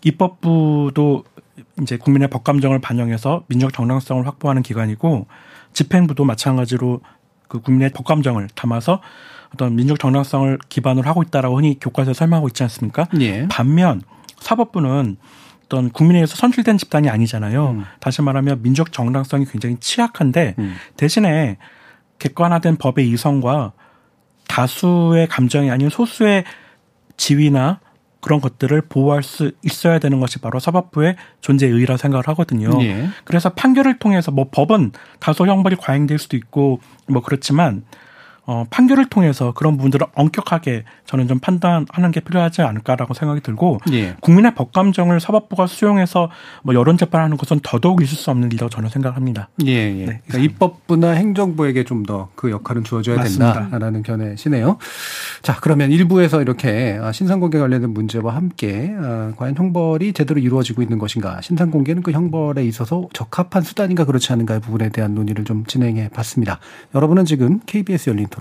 [0.03, 1.23] 입법부도
[1.81, 5.27] 이제 국민의 법 감정을 반영해서 민족 정당성을 확보하는 기관이고
[5.73, 7.01] 집행부도 마찬가지로
[7.47, 9.01] 그 국민의 법 감정을 담아서
[9.53, 13.07] 어떤 민족 정당성을 기반으로 하고 있다라고 흔히 교과서에 설명하고 있지 않습니까?
[13.19, 13.47] 예.
[13.49, 14.01] 반면
[14.39, 15.17] 사법부는
[15.65, 17.69] 어떤 국민에 의해서 선출된 집단이 아니잖아요.
[17.71, 17.85] 음.
[17.99, 20.75] 다시 말하면 민족 정당성이 굉장히 취약한데 음.
[20.97, 21.57] 대신에
[22.19, 23.73] 객관화된 법의 이성과
[24.47, 26.43] 다수의 감정이 아닌 소수의
[27.17, 27.79] 지위나
[28.21, 32.69] 그런 것들을 보호할 수 있어야 되는 것이 바로 사법부의 존재의 의의라 생각을 하거든요.
[32.83, 33.09] 예.
[33.25, 37.83] 그래서 판결을 통해서 뭐 법은 다소 형벌이 과잉될 수도 있고 뭐 그렇지만
[38.45, 44.15] 어, 판결을 통해서 그런 부분들을 엄격하게 저는 좀 판단하는 게 필요하지 않을까라고 생각이 들고 예.
[44.19, 46.29] 국민의 법감정을 사법부가 수용해서
[46.63, 49.49] 뭐 여론 재판하는 것은 더더욱 있을 수 없는 일이라고 저는 생각합니다.
[49.65, 50.05] 예, 예.
[50.05, 53.53] 네, 그러니까 입법부나 행정부에게 좀 더 그 역할은 주어져야 맞습니다.
[53.69, 54.77] 된다라는 견해시네요.
[55.43, 60.97] 자, 그러면 일부에서 이렇게 아, 신상공개 관련된 문제와 함께 아, 과연 형벌이 제대로 이루어지고 있는
[60.97, 66.59] 것인가, 신상공개는 그 형벌에 있어서 적합한 수단인가 그렇지 않은가의 부분에 대한 논의를 좀 진행해 봤습니다.
[66.95, 68.40] 여러분은 지금 KBS 열린 토론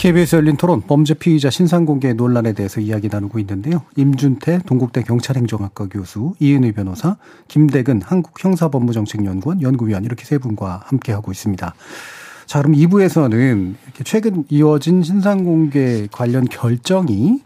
[0.00, 3.82] KBS 열린 토론 범죄 피의자 신상 공개 논란에 대해서 이야기 나누고 있는데요.
[3.96, 11.74] 임준태 동국대 경찰행정학과 교수, 이은희 변호사, 김대근 한국형사법무정책연구원 연구위원 이렇게 세 분과 함께 하고 있습니다.
[12.46, 17.42] 자, 그럼 2부에서는 이렇게 최근 이어진 신상 공개 관련 결정이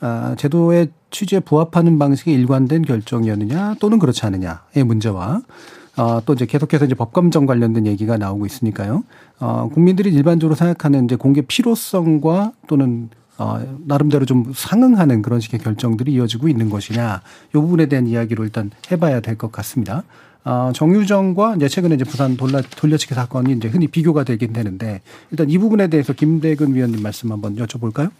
[0.00, 5.40] 아, 제도의 취지에 부합하는 방식의 일관된 결정이었느냐 또는 그렇지 않느냐의 문제와
[5.96, 9.04] 어, 또 이제 계속해서 이제 법감정 관련된 얘기가 나오고 있으니까요.
[9.40, 16.12] 어, 국민들이 일반적으로 생각하는 이제 공개 필요성과 또는 어, 나름대로 좀 상응하는 그런 식의 결정들이
[16.12, 20.04] 이어지고 있는 것이냐, 이 부분에 대한 이야기로 일단 해봐야 될 것 같습니다.
[20.44, 25.50] 어, 정유정과 이제 최근에 이제 부산 돌라, 돌려치기 사건이 이제 흔히 비교가 되긴 되는데 일단
[25.50, 28.10] 이 부분에 대해서 김대근 위원님 말씀 한번 여쭤볼까요?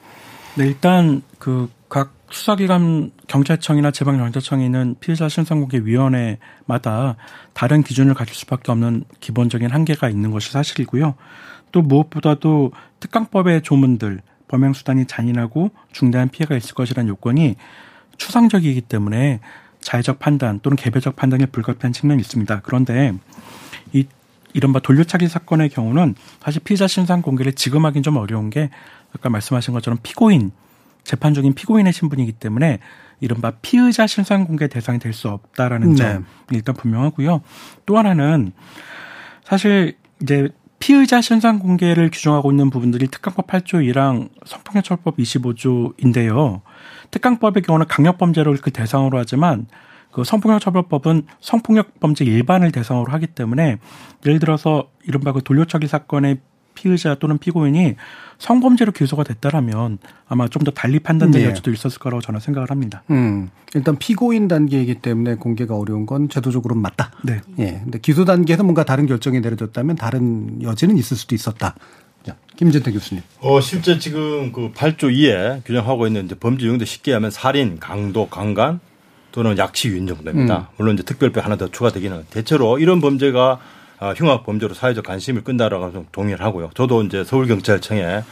[0.57, 7.15] 네, 일단 그 각 수사기관 경찰청이나 지방경찰청이 있는 피해자 신상공개 위원회마다
[7.53, 11.15] 다른 기준을 가질 수밖에 없는 기본적인 한계가 있는 것이 사실이고요.
[11.71, 17.55] 또 무엇보다도 특강법의 조문들 범행 수단이 잔인하고 중대한 피해가 있을 것이라는 요건이
[18.19, 19.39] 추상적이기 때문에
[19.81, 22.63] 자의적 판단 또는 개별적 판단이 불가피한 측면이 있습니다.
[22.65, 23.15] 그런데
[23.93, 24.07] 이
[24.55, 28.71] 이른바 돌려차기 사건의 경우는 사실 피의자 신상 공개를 지금 하긴 좀 어려운 게
[29.15, 30.51] 아까 말씀하신 것처럼 피고인
[31.05, 32.79] 재판 중인 피고인의 신분이기 때문에
[33.21, 35.97] 이른바 피의자 신상 공개 대상이 될 수 없다라는 네.
[35.97, 37.41] 점 일단 분명하고요.
[37.87, 38.53] 또 하나는
[39.45, 40.49] 사실 이제
[40.79, 46.61] 피의자 신상 공개를 규정하고 있는 부분들이 특강법 8조 1항 성폭력처벌법 25조인데요.
[47.11, 49.67] 특강법의 경우는 강력범죄를 그 대상으로 하지만
[50.11, 53.79] 그 성폭력처벌법은 성폭력 범죄 일반을 대상으로 하기 때문에
[54.27, 56.39] 예를 들어서 이른바 그 돌려차기 사건의
[56.85, 57.97] 피의자 또는 피고인이
[58.39, 61.49] 성범죄로 기소가 됐다라면 아마 좀 더 달리 판단될 네.
[61.49, 63.03] 여지도 있었을 거라고 저는 생각을 합니다.
[63.11, 67.11] 음, 일단 피고인 단계이기 때문에 공개가 어려운 건 제도적으로는 맞다.
[67.23, 67.43] 네.
[67.59, 67.81] 예.
[67.85, 71.75] 근데 기소 단계에서 뭔가 다른 결정이 내려졌다면 다른 여지는 있을 수도 있었다.
[72.27, 73.23] 자, 김재태 교수님.
[73.41, 78.29] 어, 실제 지금 그 8조 2에 규정하고 있는 이제 범죄 유형도 쉽게 하면 살인, 강도,
[78.29, 78.81] 강간
[79.33, 80.57] 또는 약취 유인 정도입니다.
[80.59, 80.65] 음.
[80.79, 83.59] 물론 이제 특별법 하나 더 추가되기는 대체로 이런 범죄가 아,
[84.13, 86.71] 흉악 범죄로 사회적 관심을 끈다라고 좀 동의를 하고요.
[86.75, 88.23] 저도 이제 서울경찰청에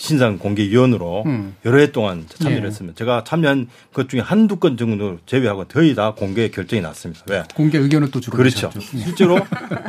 [0.00, 1.54] 신상 공개 위원으로 음.
[1.66, 2.66] 여러 해 동안 참여를 예.
[2.68, 2.96] 했습니다.
[2.96, 7.22] 제가 참여한 것 중에 한두 건 정도 제외하고 거의 다 공개 결정이 났습니다.
[7.28, 7.42] 왜?
[7.54, 8.70] 공개 의견을 또 주로 그렇죠.
[8.74, 8.98] 예.
[8.98, 9.38] 실제로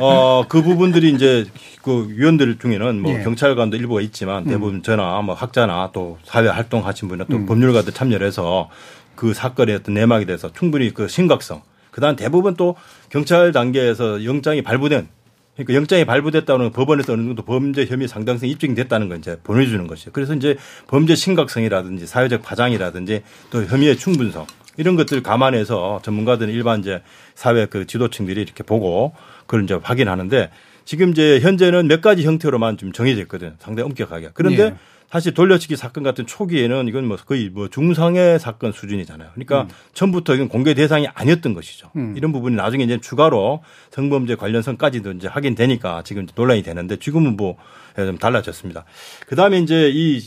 [0.00, 1.46] 어, 그 부분들이 이제
[1.80, 3.22] 그 위원들 중에는 뭐 예.
[3.22, 7.46] 경찰관도 일부가 있지만 대부분 저나 뭐 학자나 또 사회 활동하신 분이나 또 음.
[7.46, 8.68] 법률가들 참여를 해서
[9.14, 12.76] 그 사건의 어떤 내막에 대해서 충분히 그 심각성 그다음 대부분 또
[13.08, 15.08] 경찰 단계에서 영장이 발부된
[15.54, 20.10] 그러니까 영장이 발부됐다는 법원에서 어느 정도 범죄 혐의 상당성이 입증이 됐다는 걸 이제 보내주는 것이죠.
[20.12, 24.46] 그래서 이제 범죄 심각성이라든지 사회적 파장이라든지 또 혐의의 충분성
[24.78, 27.02] 이런 것들을 감안해서 전문가들은 일반 이제
[27.34, 29.14] 사회 그 지도층들이 이렇게 보고
[29.46, 30.50] 그걸 이제 확인하는데
[30.84, 33.52] 지금 이제 현재는 몇 가지 형태로만 좀 정해져 있거든요.
[33.58, 34.30] 상당히 엄격하게.
[34.32, 34.74] 그런데 예.
[35.12, 39.30] 사실 돌려치기 사건 같은 초기에는 이건 뭐 거의 뭐 중상의 사건 수준이잖아요.
[39.34, 41.90] 그러니까 처음부터 이건 공개 대상이 아니었던 것이죠.
[41.94, 42.14] 음.
[42.16, 47.58] 이런 부분이 나중에 이제 추가로 성범죄 관련성까지도 이제 확인되니까 지금 논란이 되는데 지금은 뭐
[47.94, 48.84] 좀 달라졌습니다.
[49.26, 50.22] 그 다음에 이제 이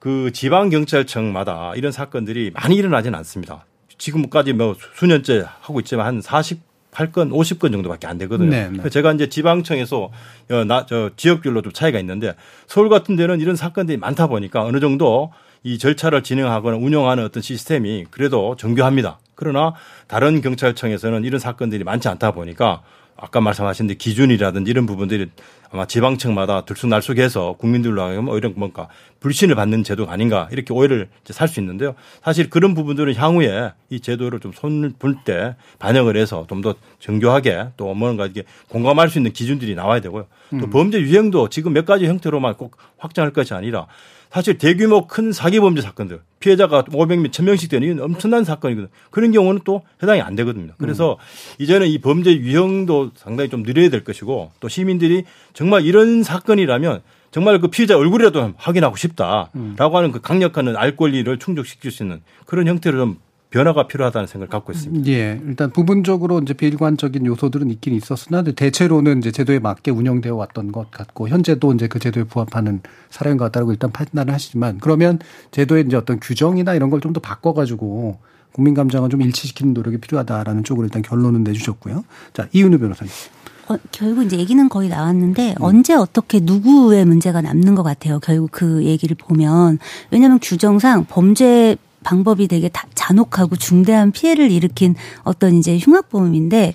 [0.00, 3.66] 그 지방경찰청마다 이런 사건들이 많이 일어나지는 않습니다.
[3.98, 6.22] 지금까지 뭐 수년째 하고 있지만 한
[6.92, 8.50] 48건, 50건 정도밖에 안 되거든요.
[8.50, 8.88] 네, 네.
[8.88, 10.10] 제가 이제 지방청에서
[10.50, 12.34] 어, 나, 저 지역별로 좀 차이가 있는데
[12.66, 15.32] 서울 같은 데는 이런 사건들이 많다 보니까 어느 정도
[15.62, 19.18] 이 절차를 진행하거나 운영하는 어떤 시스템이 그래도 정교합니다.
[19.34, 19.74] 그러나
[20.06, 22.82] 다른 경찰청에서는 이런 사건들이 많지 않다 보니까
[23.16, 25.28] 아까 말씀하신 데 기준이라든지 이런 부분들이
[25.72, 28.88] 아마 지방청마다 들쑥날쑥해서 국민들로 하여금 오히려 뭔가
[29.20, 31.94] 불신을 받는 제도가 아닌가 이렇게 오해를 살 수 있는데요.
[32.24, 37.68] 사실 그런 부분들은 향후에 이 제도를 좀 손을 볼 때 반영을 해서 좀 더 정교하게
[37.76, 40.26] 또 뭔가 이게 공감할 수 있는 기준들이 나와야 되고요.
[40.50, 40.70] 또 음.
[40.70, 43.86] 범죄 유형도 지금 몇 가지 형태로만 꼭 확장할 것이 아니라
[44.30, 48.88] 사실 대규모 큰 사기 범죄 사건들 피해자가 500명, 1000명씩 되는 엄청난 사건이거든요.
[49.10, 50.72] 그런 경우는 또 해당이 안 되거든요.
[50.78, 51.18] 그래서
[51.58, 57.02] 이제는 이 범죄 유형도 상당히 좀 늘려야 될 것이고 또 시민들이 정말 이런 사건이라면
[57.32, 62.66] 정말 그 피해자 얼굴이라도 확인하고 싶다라고 하는 그 강력한 알 권리를 충족시킬 수 있는 그런
[62.66, 63.18] 형태로 좀
[63.50, 65.10] 변화가 필요하다는 생각을 갖고 있습니다.
[65.10, 70.90] 예, 일단 부분적으로 이제 비일관적인 요소들은 있긴 있었으나 대체로는 이제 제도에 맞게 운영되어 왔던 것
[70.92, 72.80] 같고 현재도 이제 그 제도에 부합하는
[73.10, 75.18] 사례인 것 같다고 일단 판단을 하시지만 그러면
[75.50, 78.18] 제도의 이제 어떤 규정이나 이런 걸 좀 더 바꿔가지고
[78.52, 82.04] 국민 감정을 좀 일치시키는 노력이 필요하다라는 쪽으로 일단 결론은 내주셨고요.
[82.32, 83.12] 자 이은우 변호사님.
[83.68, 85.62] 어, 결국 이제 얘기는 거의 나왔는데 음.
[85.62, 88.18] 언제 어떻게 누구의 문제가 남는 것 같아요.
[88.20, 89.78] 결국 그 얘기를 보면
[90.10, 96.74] 왜냐하면 규정상 범죄 방법이 되게 다 잔혹하고 중대한 피해를 일으킨 어떤 이제 흉악범인데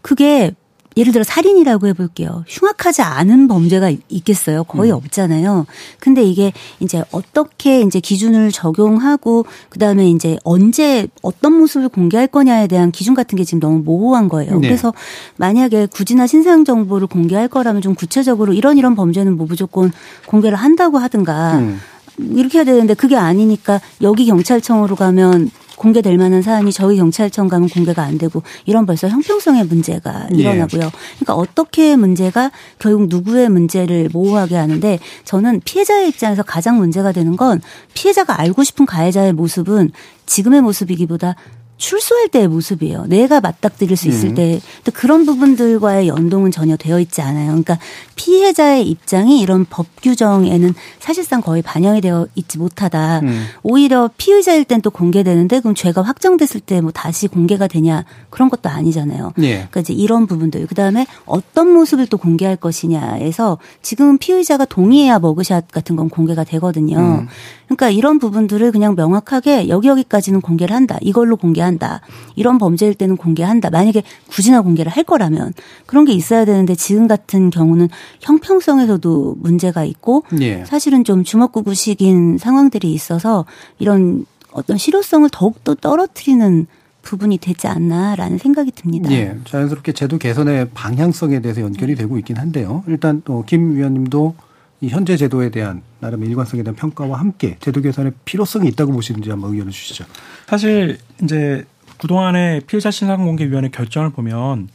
[0.00, 0.52] 그게
[0.96, 2.44] 예를 들어 살인이라고 해볼게요.
[2.46, 4.64] 흉악하지 않은 범죄가 있겠어요?
[4.64, 4.96] 거의 음.
[4.96, 5.66] 없잖아요.
[5.98, 12.66] 근데 이게 이제 어떻게 이제 기준을 적용하고 그 다음에 이제 언제 어떤 모습을 공개할 거냐에
[12.66, 14.58] 대한 기준 같은 게 지금 너무 모호한 거예요.
[14.58, 14.68] 네.
[14.68, 14.92] 그래서
[15.36, 19.92] 만약에 구지나 신상 정보를 공개할 거라면 좀 구체적으로 이런 이런 범죄는 뭐 무조건
[20.26, 21.80] 공개를 한다고 하든가 음.
[22.18, 28.02] 이렇게 해야 되는데 그게 아니니까 여기 경찰청으로 가면 공개될 만한 사안이 저희 경찰청 가면 공개가
[28.02, 30.36] 안 되고 이런 벌써 형평성의 문제가 예.
[30.36, 30.90] 일어나고요.
[31.16, 37.60] 그러니까 어떻게 문제가 결국 누구의 문제를 모호하게 하는데 저는 피해자의 입장에서 가장 문제가 되는 건
[37.94, 39.90] 피해자가 알고 싶은 가해자의 모습은
[40.26, 41.34] 지금의 모습이기보다
[41.78, 43.06] 출소할 때의 모습이에요.
[43.08, 44.34] 내가 맞닥뜨릴 수 있을 음.
[44.34, 44.60] 때.
[44.84, 47.46] 또 그런 부분들과의 연동은 전혀 되어 있지 않아요.
[47.48, 47.78] 그러니까
[48.14, 53.20] 피해자의 입장이 이런 법 규정에는 사실상 거의 반영이 되어 있지 못하다.
[53.20, 53.44] 음.
[53.64, 58.68] 오히려 피의자일 땐 또 공개되는데 그럼 죄가 확정됐을 때 뭐 다시 공개가 되냐 그런 것도
[58.68, 59.32] 아니잖아요.
[59.42, 59.54] 예.
[59.54, 60.66] 그러니까 이제 이런 부분들.
[60.66, 66.98] 그다음에 어떤 모습을 또 공개할 것이냐에서 지금은 피의자가 동의해야 머그샷 같은 건 공개가 되거든요.
[66.98, 67.28] 음.
[67.66, 70.98] 그러니까 이런 부분들을 그냥 명확하게 여기 여기까지는 공개를 한다.
[71.00, 72.00] 이걸로 공개 한다.
[72.36, 73.70] 이런 범죄일 때는 공개한다.
[73.70, 75.52] 만약에 굳이나 공개를 할 거라면
[75.86, 77.88] 그런 게 있어야 되는데 지금 같은 경우는
[78.20, 80.64] 형평성에서도 문제가 있고 예.
[80.64, 83.44] 사실은 좀 주먹구구식인 상황들이 있어서
[83.78, 86.66] 이런 어떤 실효성을 더욱더 떨어뜨리는
[87.02, 89.10] 부분이 되지 않나라는 생각이 듭니다.
[89.10, 92.84] 예, 자연스럽게 제도 개선의 방향성에 대해서 연결이 되고 있긴 한데요.
[92.86, 94.34] 일단 또김 위원님도
[94.82, 99.52] 이 현재 제도에 대한 나름 일관성에 대한 평가와 함께 제도 개선의 필요성이 있다고 보시는지 한번
[99.52, 100.04] 의견을 주시죠.
[100.48, 101.64] 사실 이제
[101.98, 104.68] 그동안의 피해자 신상 공개 위원회 결정을 보면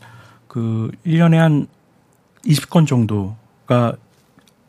[0.47, 1.67] 그 1년에 한
[2.45, 3.97] 20건 정도가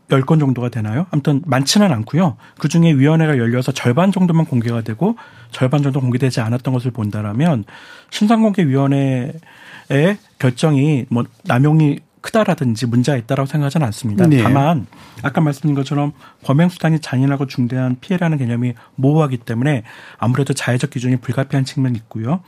[0.09, 1.07] 10건 정도가 되나요?
[1.13, 2.37] 아무튼 많지는 않고요.
[2.59, 5.17] 그중에 위원회가 열려서 절반 정도만 공개가 되고
[5.53, 7.65] 절반 정도 공개되지 않았던 것을 본다라면
[8.11, 9.39] 신상공개위원회의
[10.41, 14.27] 결정이 뭐 남용이 크다라든지 문제가 있다라고 생각하지는 않습니다.
[14.27, 14.43] 네.
[14.43, 14.87] 다만
[15.23, 16.13] 아까 말씀드린 것처럼
[16.45, 19.85] 범행 수단이 잔인하고 중대한 피해라는 개념이 모호하기 때문에
[20.19, 22.41] 아무래도 자의적 기준이 불가피한 측면이 있고요.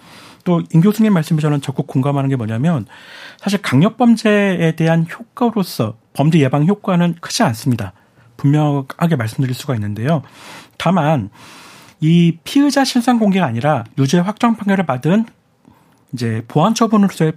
[0.44, 2.86] 또 임 교수님 말씀에 저는 적극 공감하는 게 뭐냐면
[3.38, 7.92] 사실 강력 범죄에 대한 효과로서 범죄 예방 효과는 크지 않습니다.
[8.36, 10.22] 분명하게 말씀드릴 수가 있는데요.
[10.78, 11.30] 다만
[12.00, 15.26] 이 피의자 신상 공개가 아니라 유죄 확정 판결을 받은
[16.14, 17.34] 이제 보안 처분으로서의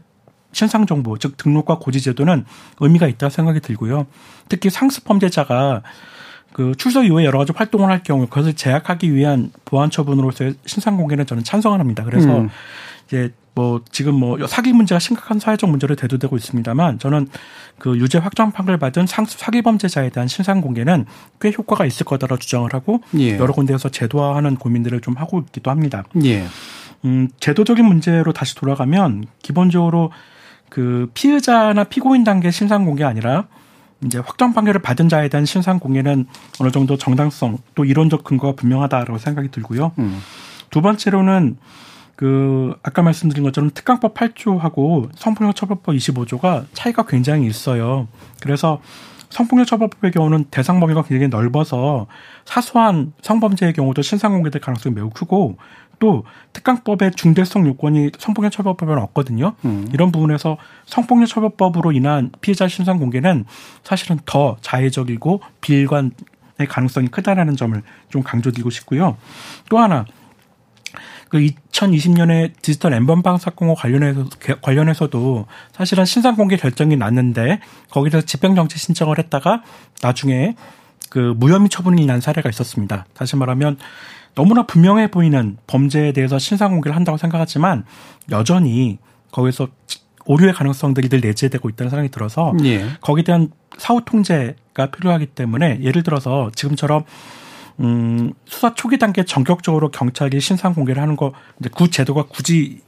[0.54, 2.45] 신상 정보, 즉 등록과 고지 제도는
[2.80, 4.08] 의미가 있다 생각이 들고요.
[4.47, 5.84] 특히 상습 범죄자가
[6.54, 11.26] 그 출소 이후에 여러 가지 활동을 할 경우 그것을 제약하기 위한 보안 처분으로서의 신상 공개는
[11.26, 12.04] 저는 찬성합니다.
[12.04, 12.49] 그래서 음.
[13.08, 17.28] 이제 뭐 지금 뭐 사기 문제가 심각한 사회적 문제로 대두되고 있습니다만 저는
[17.78, 21.06] 그 유죄 확정 판결 받은 상습 사기 범죄자에 대한 신상 공개는
[21.39, 23.38] 꽤 효과가 있을 거다라고 주장을 하고 예.
[23.38, 26.04] 여러 군데에서 제도화하는 고민들을 좀 하고 있기도 합니다.
[26.24, 26.45] 예.
[27.06, 30.12] 음, 제도적인 문제로 다시 돌아가면 기본적으로
[30.74, 33.45] 그 피의자나 피고인 단계 신상 공개 아니라
[34.03, 36.26] 이제 확정 판결을 받은 자에 대한 신상 공개는
[36.59, 39.91] 어느 정도 정당성 또 이론적 근거가 분명하다라고 생각이 들고요.
[39.99, 40.19] 음.
[40.71, 41.57] 두 번째로는
[42.15, 48.07] 그 아까 말씀드린 것처럼 특강법 8조하고 성폭력 처벌법 25조가 차이가 굉장히 있어요.
[48.41, 48.82] 그래서
[49.30, 52.07] 성폭력 처벌법의 경우는 대상 범위가 굉장히 넓어서
[52.45, 55.57] 사소한 성범죄의 경우도 신상 공개될 가능성이 매우 크고
[56.04, 59.54] 또 특강법의 중대성 요건이 성폭력 처벌법에는 없거든요.
[59.64, 59.88] 음.
[59.93, 63.45] 이런 부분에서 성폭력 처벌법으로 인한 피해자 신상 공개는
[63.86, 66.12] 사실은 더 자해적이고 비일관의
[66.68, 69.16] 가능성이 크다라는 점을 좀 강조드리고 싶고요.
[69.70, 70.04] 또 하나
[71.30, 74.26] 그 2020년에 디지털 엠번방 사건과 관련해서
[74.62, 79.64] 관련해서도 사실은 신상 공개 결정이 났는데 거기서 집행 정지 신청을 했다가
[80.01, 80.56] 나중에
[81.10, 83.06] 그 무혐의 처분이 난 사례가 있었습니다.
[83.14, 83.78] 다시 말하면
[84.36, 87.86] 너무나 분명해 보이는 범죄에 대해서 신상 공개를 한다고 생각하지만
[88.31, 88.97] 여전히
[89.31, 89.67] 거기서
[90.25, 92.86] 오류의 가능성들이 늘 내재되고 있다는 생각이 들어서 예.
[93.01, 97.03] 거기에 대한 사후 통제가 필요하기 때문에 예를 들어서 지금처럼
[97.79, 102.81] 음, 수사 초기 단계 전격적으로 경찰이 신상 공개를 하는 거 이제 그 제도가 굳이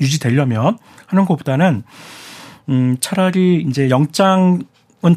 [0.00, 1.82] 유지되려면 하는 것보다는
[2.68, 4.62] 음, 차라리 이제 영장은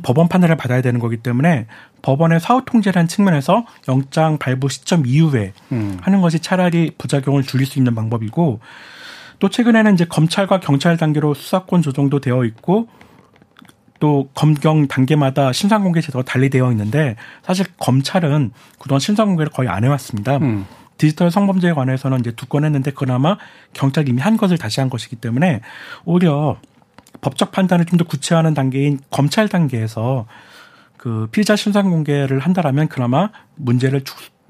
[0.04, 1.66] 법원 판단을 받아야 되는 거기 때문에
[2.02, 5.98] 법원의 사후 통제라는 측면에서 영장 발부 시점 이후에 음.
[6.02, 8.60] 하는 것이 차라리 부작용을 줄일 수 있는 방법이고
[9.40, 12.88] 또 최근에는 이제 검찰과 경찰 단계로 수사권 조정도 되어 있고
[14.00, 19.70] 또 검경 단계마다 신상 공개 제도가 달리 되어 있는데 사실 검찰은 그동안 신상 공개를 거의
[19.70, 20.38] 안 해왔습니다.
[20.38, 20.66] 음.
[20.98, 23.38] 디지털 성범죄에 관해서는 이제 두 건 했는데 그나마
[23.74, 25.62] 경찰이 이미 한 것을 다시 한 것이기 때문에
[26.06, 26.58] 오히려
[27.22, 30.26] 법적 판단을 좀 더 구체화하는 단계인 검찰 단계에서
[30.98, 34.04] 그 피의자 신상 공개를 한다라면 그나마 문제를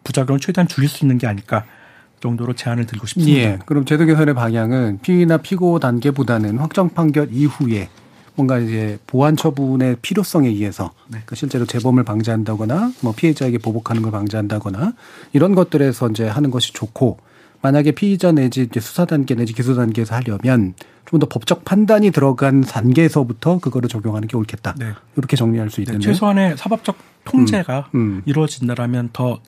[0.04, 1.66] 부작용을 최대한 줄일 수 있는 게 아닐까
[2.22, 3.40] 정도로 제안을 드리고 싶습니다.
[3.40, 3.60] 예.
[3.66, 7.90] 그럼 제도 개선의 방향은 피의나 피고 단계보다는 확정 판결 이후에
[8.36, 11.12] 뭔가 이제 보완 처분의 필요성에 의해서 네.
[11.12, 14.94] 그러니까 실제로 재범을 방지한다거나 뭐 피해자에게 보복하는 걸 방지한다거나
[15.34, 17.18] 이런 것들에서 이제 하는 것이 좋고
[17.62, 20.74] 만약에 피의자 내지 수사 단계 내지 기소 단계에서 하려면
[21.06, 24.76] 좀 더 법적 판단이 들어간 단계에서부터 그거를 적용하는 게 옳겠다.
[24.80, 24.94] 네.
[25.18, 26.00] 이렇게 정리할 수 있겠네요.
[26.00, 28.22] 네, 최소한의 사법적 통제가 음, 음.
[28.26, 29.42] 이루어진다라면 더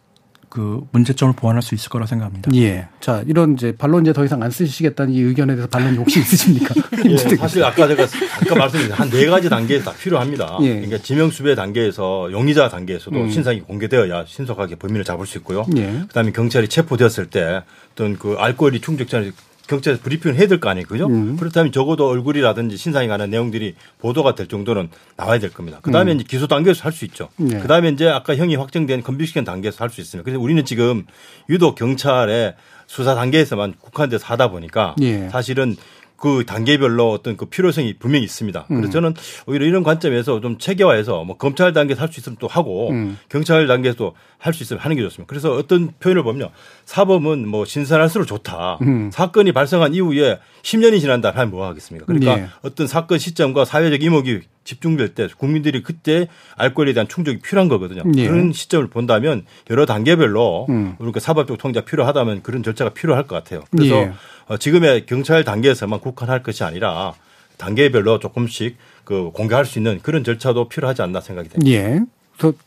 [0.54, 2.51] 그 문제점을 보완할 수 있을 거라 생각합니다.
[2.54, 2.88] 예.
[2.99, 6.76] 자, 이런 이제 반론 이제 더 이상 안 쓰시겠다는 이 의견에 대해서 반론이 혹시 있으십니까?
[7.10, 10.60] 예, 사실 아까 제가 아까 말씀드린 한 네 가지 단계에서 다 필요합니다.
[10.62, 10.76] 예.
[10.76, 13.32] 그러니까 지명수배 단계에서 용의자 단계에서도 음.
[13.32, 15.66] 신상이 공개되어야 신속하게 범인을 잡을 수 있고요.
[15.76, 16.04] 예.
[16.08, 19.34] 그다음에 경찰이 체포되었을 때 어떤 그 알코올이 충족자를
[19.68, 20.86] 경찰에서 브리핑을 해야 될 거 아니에요.
[20.88, 21.07] 그죠?
[21.07, 21.38] 음.
[21.38, 25.80] 그렇다면 적어도 얼굴이라든지 신상에 관한 내용들이 보도가 될 정도는 나와야 될 겁니다.
[25.82, 26.16] 그 다음에 음.
[26.18, 27.30] 이제 기소 단계에서 할 수 있죠.
[27.38, 27.59] 네.
[27.59, 30.24] 그 다음에 이제 아까 형이 확정된 건비시킨 단계에서 할 수 있습니다.
[30.26, 31.05] 그래서 우리는 지금
[31.49, 32.55] 유독 경찰의
[32.88, 35.30] 수사 단계에서만 국한돼서 하다 보니까 예.
[35.30, 35.76] 사실은
[36.24, 38.63] 그 단계별로 어떤 그 필요성이 분명히 있습니다.
[38.69, 38.91] 그래서 음.
[38.91, 39.13] 저는
[39.45, 43.17] 오히려 이런 관점에서 좀 체계화해서 뭐 검찰 단계에서 할 수 있으면 또 하고 음.
[43.28, 45.28] 경찰 단계에서 할수 있으면 하는 게 좋습니다.
[45.28, 46.51] 그래서 어떤 표현을 보면요.
[46.86, 48.78] 사범은 뭐 신선할수록 좋다.
[48.84, 49.11] 음.
[49.11, 52.05] 사건이 발생한 이후에 10년이 지난다 하면 뭐 하겠습니까?
[52.05, 52.47] 그러니까 네.
[52.61, 58.03] 어떤 사건 시점과 사회적 이목이 집중될 때 국민들이 그때 알권에 대한 충족이 필요한 거거든요.
[58.05, 58.28] 네.
[58.28, 60.95] 그런 시점을 본다면 여러 단계별로 음.
[60.97, 63.64] 그러니까 사법적 통제가 필요하다면 그런 절차가 필요할 것 같아요.
[63.72, 64.14] 그래서 네.
[64.47, 67.14] 어, 지금의 경찰 단계에서만 국한할 것이 아니라
[67.57, 71.72] 단계별로 조금씩 그 공개할 수 있는 그런 절차도 필요하지 않나 생각이 됩니다.
[71.72, 72.01] 예.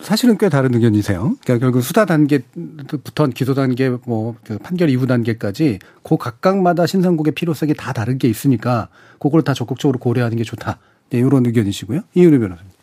[0.01, 1.36] 사실은 꽤 다른 의견이세요.
[1.42, 7.92] 그러니까 결국 수사 단계부터 기소 단계, 뭐그 판결 이후 단계까지 그 각각마다 신상국의 필요성이 다
[7.92, 8.88] 다른 게 있으니까
[9.18, 10.78] 그걸 다 적극적으로 고려하는 게 좋다.
[11.11, 12.00] 네, 이런 의견이시고요.
[12.14, 12.76] 이은희 변호사님.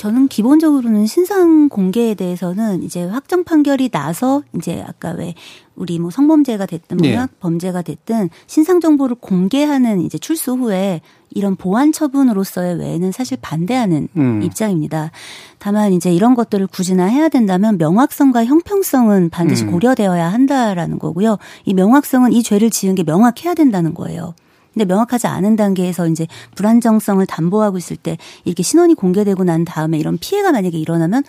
[0.00, 5.34] 저는 기본적으로는 신상 공개에 대해서는 이제 확정 판결이 나서 이제 아까 왜
[5.76, 7.26] 우리 뭐 성범죄가 됐든 뭐 네.
[7.38, 14.42] 범죄가 됐든 신상 정보를 공개하는 이제 출소 후에 이런 보안 처분으로서의 외에는 사실 반대하는 음.
[14.42, 15.10] 입장입니다.
[15.58, 19.72] 다만 이제 이런 것들을 굳이나 해야 된다면 명확성과 형평성은 반드시 음.
[19.72, 21.36] 고려되어야 한다라는 거고요.
[21.66, 24.34] 이 명확성은 이 죄를 지은 게 명확해야 된다는 거예요.
[24.72, 30.18] 근데 명확하지 않은 단계에서 이제 불안정성을 담보하고 있을 때 이렇게 신원이 공개되고 난 다음에 이런
[30.18, 31.24] 피해가 만약에 일어나면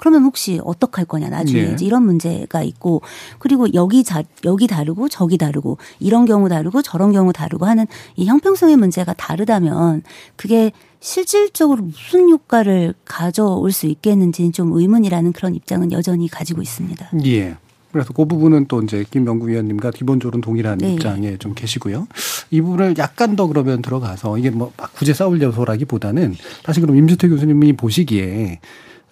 [0.00, 1.72] 그러면 혹시 어떡할 거냐 나중에 네.
[1.74, 3.02] 이제 이런 문제가 있고
[3.38, 7.86] 그리고 여기 자 여기 다르고 저기 다르고 이런 경우 다르고 저런 경우 다르고 하는
[8.16, 10.02] 이 형평성의 문제가 다르다면
[10.36, 17.10] 그게 실질적으로 무슨 효과를 가져올 수 있겠는지는 좀 의문이라는 그런 입장은 여전히 가지고 있습니다.
[17.26, 17.56] 예.
[17.92, 20.92] 그래서 그 부분은 또 이제 김명구 위원님과 기본적으로 동일한 네.
[20.92, 22.06] 입장에 좀 계시고요.
[22.50, 27.72] 이 부분을 약간 더 그러면 들어가서 이게 뭐막 구제 싸울 요소라기보다는 다시 그럼 임주태 교수님이
[27.74, 28.60] 보시기에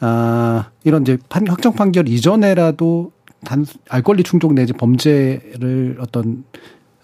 [0.00, 3.12] 아 이런 이제 판, 확정 판결 이전에라도
[3.44, 6.44] 단 알 권리 충족 내지 범죄를 어떤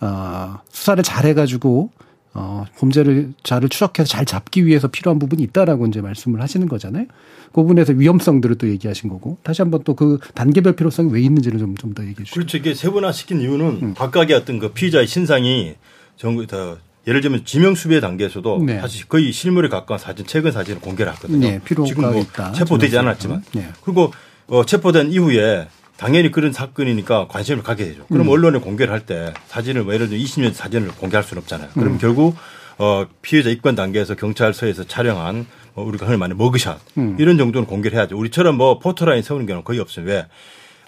[0.00, 1.90] 어, 수사를 잘 해가지고
[2.34, 7.06] 어, 범죄를 자를 추적해서 잘 잡기 위해서 필요한 부분이 있다라고 이제 말씀을 하시는 거잖아요.
[7.52, 11.76] 그 부분에서 위험성들을 또 얘기하신 거고 다시 한번 또 그 단계별 필요성이 왜 있는지를 좀
[11.76, 12.34] 좀 더 얘기해 주시죠.
[12.34, 12.56] 그렇죠.
[12.56, 13.94] 이게 세분화 시킨 이유는 음.
[13.94, 15.74] 각각의 어떤 그 피의자의 신상이
[16.16, 16.76] 전부 다
[17.06, 18.80] 예를 들면 지명 수배 단계에서도 네.
[18.80, 21.38] 사실 거의 실물에 가까운 사진, 최근 사진을 공개를 하거든요.
[21.38, 22.24] 네, 지금 뭐.
[22.54, 23.44] 체포되지 않았지만.
[23.52, 23.68] 네.
[23.84, 24.10] 그리고
[24.48, 28.04] 어, 체포된 이후에 당연히 그런 사건이니까 관심을 갖게 되죠.
[28.08, 28.30] 그럼 음.
[28.32, 31.70] 언론에 공개를 할 때 사진을 뭐 예를 들어 20년 사진을 공개할 수는 없잖아요.
[31.74, 31.98] 그럼 음.
[31.98, 32.36] 결국
[32.78, 37.16] 어, 피해자 입건 단계에서 경찰서에서 촬영한 뭐 우리가 흔히 말하는 머그샷 음.
[37.20, 38.16] 이런 정도는 공개를 해야죠.
[38.18, 40.06] 우리처럼 뭐 포토라인 세우는 경우는 거의 없어요.
[40.06, 40.26] 왜?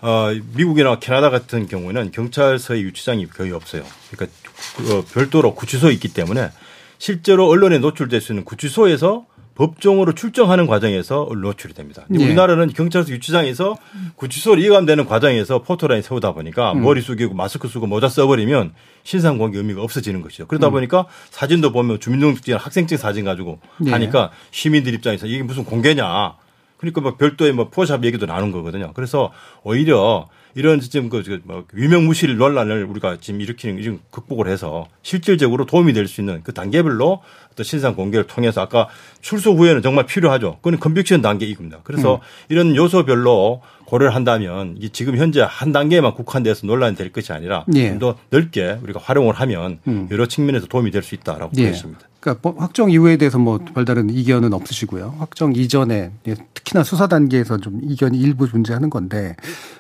[0.03, 3.83] 어, 미국이나 캐나다 같은 경우에는 경찰서의 유치장이 거의 없어요.
[4.11, 4.37] 그러니까
[4.77, 6.51] 그 별도로 구치소에 있기 때문에
[6.99, 9.25] 실제로 언론에 노출될 수 있는 구치소에서
[9.57, 12.05] 법정으로 출정하는 과정에서 노출이 됩니다.
[12.09, 12.23] 네.
[12.23, 13.77] 우리나라는 경찰서 유치장에서
[14.17, 16.83] 구치소를 이감되는 과정에서 포토라인 세우다 보니까 음.
[16.83, 20.47] 머리 숙이고 마스크 쓰고 모자 써버리면 신상 공개 의미가 없어지는 것이죠.
[20.47, 20.73] 그러다 음.
[20.73, 23.91] 보니까 사진도 보면 주민등록증 학생증 사진 가지고 네.
[23.91, 26.35] 하니까 시민들 입장에서 이게 무슨 공개냐.
[26.77, 28.93] 그러니까 뭐 별도의 뭐 포샵 얘기도 나눈 거거든요.
[28.95, 29.33] 그래서
[29.63, 36.09] 오히려 이런 지금 그뭐 유명무실 논란을 우리가 지금 일으키는 지금 극복을 해서 실질적으로 도움이 될
[36.09, 37.21] 수 있는 그 단계별로
[37.53, 38.89] 어떤 신상 공개를 통해서 아까
[39.21, 40.57] 출소 후에는 정말 필요하죠.
[40.63, 41.81] 그건 컨빅션 단계 이겁니다.
[41.85, 42.21] 그래서 음.
[42.49, 47.91] 이런 요소별로 고려를 한다면 지금 현재 한 단계에만 국한돼서 논란이 될 것이 아니라 예.
[47.91, 50.09] 좀더 넓게 우리가 활용을 하면 음.
[50.11, 51.67] 여러 측면에서 도움이 될 수 있다라고 예.
[51.67, 52.06] 보겠습니다.
[52.21, 55.17] 그러니까 뭐 확정 이후에 대해서 뭐 별다른 이견은 없으시고요.
[55.19, 56.13] 확정 이전에
[56.55, 59.37] 특히나 수사 단계에서 좀 이견이 일부 존재하는 건데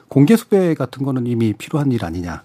[0.09, 2.43] 공개 수배 같은 거는 이미 필요한 일 아니냐.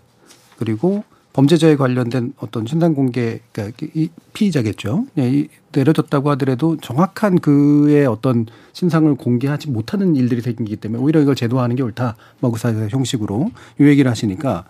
[0.57, 5.05] 그리고 범죄자에 관련된 어떤 신상 공개, 그러니까 이 피의자겠죠.
[5.17, 11.77] 예, 내려졌다고 하더라도 정확한 그의 어떤 신상을 공개하지 못하는 일들이 생기기 때문에 오히려 이걸 제도화하는
[11.77, 12.17] 게 옳다.
[12.41, 14.65] 마구사의 형식으로 이 얘기를 하시니까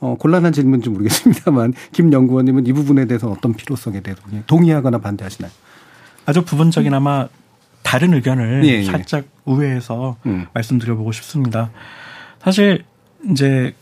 [0.00, 5.50] 어, 곤란한 질문인지 모르겠습니다만 김 연구원님은 이 부분에 대해서 어떤 필요성에 대해서 동의하거나 반대하시나요?
[6.26, 7.28] 아주 부분적인 아마
[7.82, 8.84] 다른 의견을 예, 예.
[8.84, 10.46] 살짝 우회해서 음.
[10.52, 11.70] 말씀드려보고 싶습니다.
[12.40, 12.84] 사실
[13.30, 13.74] 이제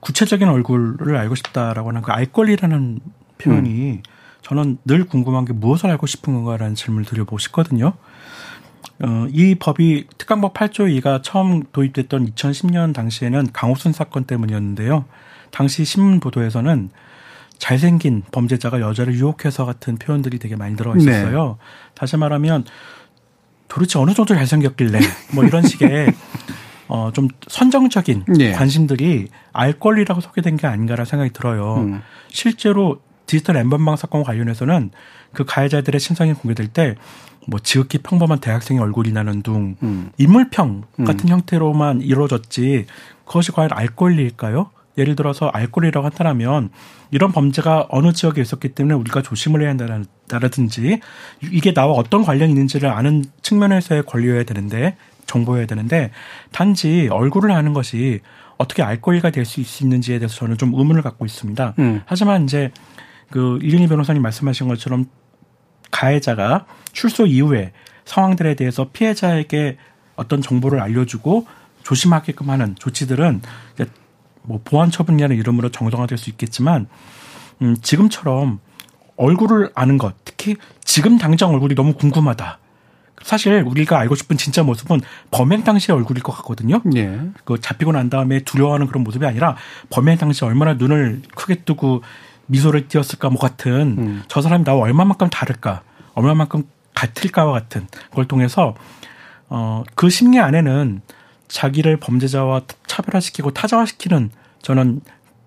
[0.00, 3.00] 구체적인 얼굴을 알고 싶다라고 하는 그 알 권리라는
[3.38, 4.02] 표현이 음.
[4.42, 7.94] 저는 늘 궁금한 게 무엇을 알고 싶은 건가라는 질문을 드려보고 싶거든요.
[9.00, 15.04] 어, 이 법이 특강법 8조 2가 처음 도입됐던 2010년 당시에는 강호순 사건 때문이었는데요.
[15.50, 16.90] 당시 신문 보도에서는
[17.58, 21.58] 잘생긴 범죄자가 여자를 유혹해서 같은 표현들이 되게 많이 들어 있었어요.
[21.94, 22.64] 다시 말하면
[23.66, 25.00] 도대체 어느 정도 잘생겼길래
[25.34, 26.12] 뭐 이런 식의
[26.88, 28.52] 어, 좀 선정적인 예.
[28.52, 31.78] 관심들이 알 권리라고 소개된 게 아닌가라는 생각이 들어요.
[31.78, 32.02] 음.
[32.28, 34.90] 실제로 디지털 엠번방 사건 관련해서는
[35.34, 36.94] 그 가해자들의 신상이 공개될 때
[37.48, 40.10] 뭐 지극히 평범한 대학생의 얼굴이 나는 둥 음.
[40.18, 41.04] 인물평 음.
[41.04, 42.84] 같은 형태로만 이루어졌지
[43.24, 44.70] 그것이 과연 알 권리일까요?
[44.98, 46.70] 예를 들어서 알 권리라고 한다면
[47.10, 51.00] 이런 범죄가 어느 지역에 있었기 때문에 우리가 조심을 해야 한다라든지
[51.40, 54.96] 이게 나와 어떤 관련이 있는지를 아는 측면에서의 권리여야 되는데
[55.26, 56.10] 정보여야 되는데
[56.52, 58.20] 단지 얼굴을 아는 것이
[58.56, 61.74] 어떻게 알 권리가 될 수 있는지에 대해서 저는 좀 의문을 갖고 있습니다.
[61.78, 62.02] 음.
[62.06, 62.72] 하지만 이제
[63.30, 65.06] 그 이윤희 변호사님 말씀하신 것처럼
[65.90, 67.72] 가해자가 출소 이후에
[68.04, 69.76] 상황들에 대해서 피해자에게
[70.16, 71.46] 어떤 정보를 알려주고
[71.82, 73.40] 조심하게끔 하는 조치들은
[74.48, 76.88] 뭐 보안 처분이라는 이름으로 정당화될 수 있겠지만
[77.62, 78.60] 음, 지금처럼
[79.16, 82.58] 얼굴을 아는 것, 특히 지금 당장 얼굴이 너무 궁금하다.
[83.22, 85.00] 사실 우리가 알고 싶은 진짜 모습은
[85.32, 86.80] 범행 당시의 얼굴일 것 같거든요.
[86.96, 87.20] 예.
[87.44, 89.56] 그 잡히고 난 다음에 두려워하는 그런 모습이 아니라
[89.90, 92.02] 범행 당시 얼마나 눈을 크게 뜨고
[92.46, 94.22] 미소를 띄었을까 뭐 같은 음.
[94.28, 95.82] 저 사람이 나와 얼마만큼 다를까,
[96.14, 96.62] 얼마만큼
[96.94, 98.74] 같을까와 같은 걸 통해서
[99.48, 101.00] 어 그 심리 안에는
[101.48, 104.30] 자기를 범죄자와 차별화시키고 타자화시키는
[104.62, 105.00] 저는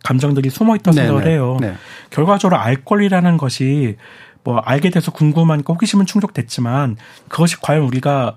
[0.03, 1.31] 감정들이 숨어 있다고 네, 생각을 네.
[1.31, 1.57] 해요.
[1.61, 1.73] 네.
[2.09, 3.97] 결과적으로 알 권리라는 것이
[4.43, 6.97] 뭐 알게 돼서 궁금하니까 호기심은 충족됐지만
[7.27, 8.35] 그것이 과연 우리가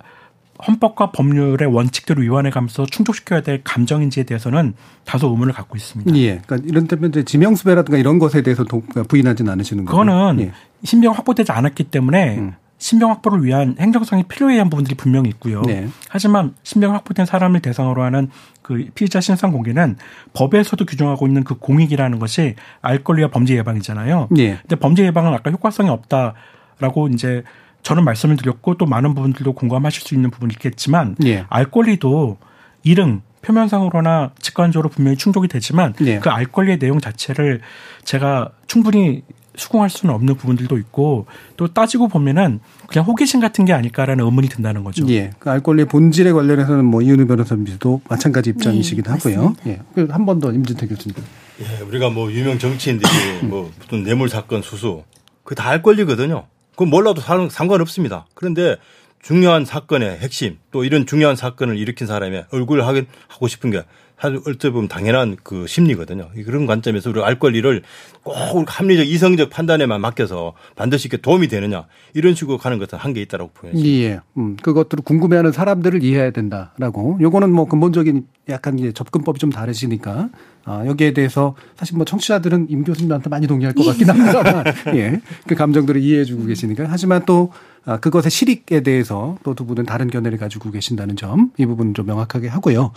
[0.66, 6.14] 헌법과 법률의 원칙대로 위반해 가면서 충족시켜야 될 감정인지에 대해서는 다소 의문을 갖고 있습니다.
[6.16, 6.38] 예.
[6.46, 9.96] 그러니까 이런 때문에 이제 지명수배라든가 이런 것에 대해서 도- 그러니까 부인하지는 않으시는 거죠.
[9.98, 10.52] 그거는 예.
[10.84, 12.52] 신병 확보되지 않았기 때문에 음.
[12.84, 15.62] 신병 확보를 위한 행정성이 필요해 한 부분들이 분명히 있고요.
[15.62, 15.88] 네.
[16.10, 18.28] 하지만 신병 확보된 사람을 대상으로 하는
[18.60, 19.96] 그 피의자 신상 공개는
[20.34, 24.28] 법에서도 규정하고 있는 그 공익이라는 것이 알 권리와 범죄 예방이잖아요.
[24.36, 24.56] 예.
[24.56, 27.42] 근데 범죄 예방은 아까 효과성이 없다라고 이제
[27.82, 31.46] 저는 말씀을 드렸고 또 많은 부분들도 공감하실 수 있는 부분이 있겠지만 예.
[31.48, 32.36] 알 권리도
[32.82, 36.18] 이릉 표면상으로나 직관적으로 분명히 충족이 되지만 예.
[36.18, 37.62] 그알 권리의 내용 자체를
[38.04, 39.22] 제가 충분히
[39.56, 41.26] 수긍할 수는 없는 부분들도 있고
[41.56, 45.06] 또 따지고 보면은 그냥 호기심 같은 게 아닐까라는 의문이 든다는 거죠.
[45.10, 45.30] 예.
[45.38, 49.50] 그 알권리의 본질에 관련해서는 뭐 이은우 변호사님도 마찬가지 입장이시기도 네, 하고요.
[49.50, 49.84] 맞습니다.
[49.98, 50.06] 예.
[50.10, 51.14] 한 번 더 임진태 교수님.
[51.60, 53.08] 예, 우리가 뭐 유명 정치인들이
[53.46, 55.04] 뭐 무슨 뇌물 사건 수수
[55.44, 56.46] 그 다 알 권리거든요.
[56.72, 58.26] 그건 몰라도 상- 상관없습니다.
[58.34, 58.76] 그런데
[59.22, 63.82] 중요한 사건의 핵심 또 이런 중요한 사건을 일으킨 사람의 얼굴을 하긴 하고 싶은 게
[64.20, 66.28] 사실 어찌 보면 당연한 그 심리거든요.
[66.44, 67.82] 그런 관점에서 우리 알 권리를
[68.24, 73.50] 꼭 합리적 이성적 판단에만 맡겨서 반드시 이렇게 도움이 되느냐 이런 식으로 가는 것은 한계 있다고
[73.54, 73.88] 보여집니다.
[73.88, 74.20] 예.
[74.38, 77.18] 음, 그것들을 궁금해하는 사람들을 이해해야 된다라고.
[77.20, 80.30] 요거는 뭐 근본적인 약간 이제 접근법이 좀 다르시니까
[80.66, 84.64] 아, 여기에 대해서 사실 뭐 청취자들은 임 교수님한테 많이 동의할 것 같긴 합니다만
[84.96, 85.20] 예.
[85.46, 87.52] 그 감정들을 이해해주고 계시니까 하지만 또
[87.86, 92.06] 아, 그것의 실익에 대해서 또 두 분은 다른 견해를 가지고 계신다는 점 이 부분 좀
[92.06, 92.92] 명확하게 하고요.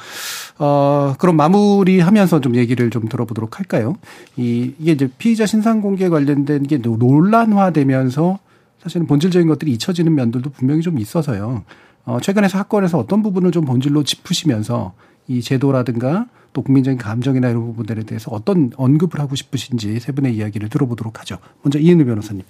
[0.59, 3.95] 어, 그럼 마무리하면서 좀 얘기를 좀 들어보도록 할까요?
[4.37, 8.39] 이 이게 이제 피의자 신상 공개 관련된 게 논란화되면서
[8.81, 11.63] 사실은 본질적인 것들이 잊혀지는 면들도 분명히 좀 있어서요.
[12.05, 14.93] 어, 최근에 사건에서 어떤 부분을 좀 본질로 짚으시면서
[15.27, 20.69] 이 제도라든가 또 국민적인 감정이나 이런 부분들에 대해서 어떤 언급을 하고 싶으신지 세 분의 이야기를
[20.69, 21.37] 들어보도록 하죠.
[21.61, 22.43] 먼저 이은우 변호사님.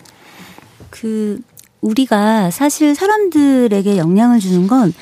[0.90, 1.42] 그
[1.82, 4.94] 우리가 사실 사람들에게 영향을 주는 건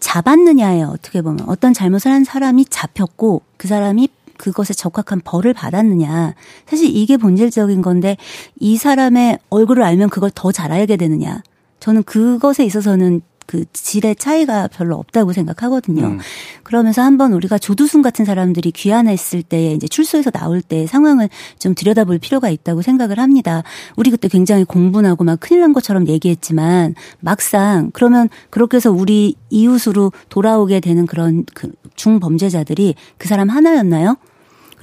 [0.00, 0.88] 잡았느냐예요.
[0.88, 4.08] 어떻게 보면 어떤 잘못을 한 사람이 잡혔고 그 사람이
[4.38, 6.34] 그것에 적합한 벌을 받았느냐.
[6.66, 8.16] 사실 이게 본질적인 건데
[8.58, 11.42] 이 사람의 얼굴을 알면 그걸 더 잘 알게 되느냐.
[11.80, 16.04] 저는 그것에 있어서는 그 질의 차이가 별로 없다고 생각하거든요.
[16.04, 16.18] 음.
[16.62, 21.28] 그러면서 한번 우리가 조두순 같은 사람들이 귀환했을 때 이제 출소해서 나올 때 상황을
[21.58, 23.62] 좀 들여다볼 필요가 있다고 생각을 합니다.
[23.96, 30.12] 우리 그때 굉장히 공분하고 막 큰일 난 것처럼 얘기했지만 막상 그러면 그렇게 해서 우리 이웃으로
[30.28, 34.16] 돌아오게 되는 그런 그 중범죄자들이 그 사람 하나였나요?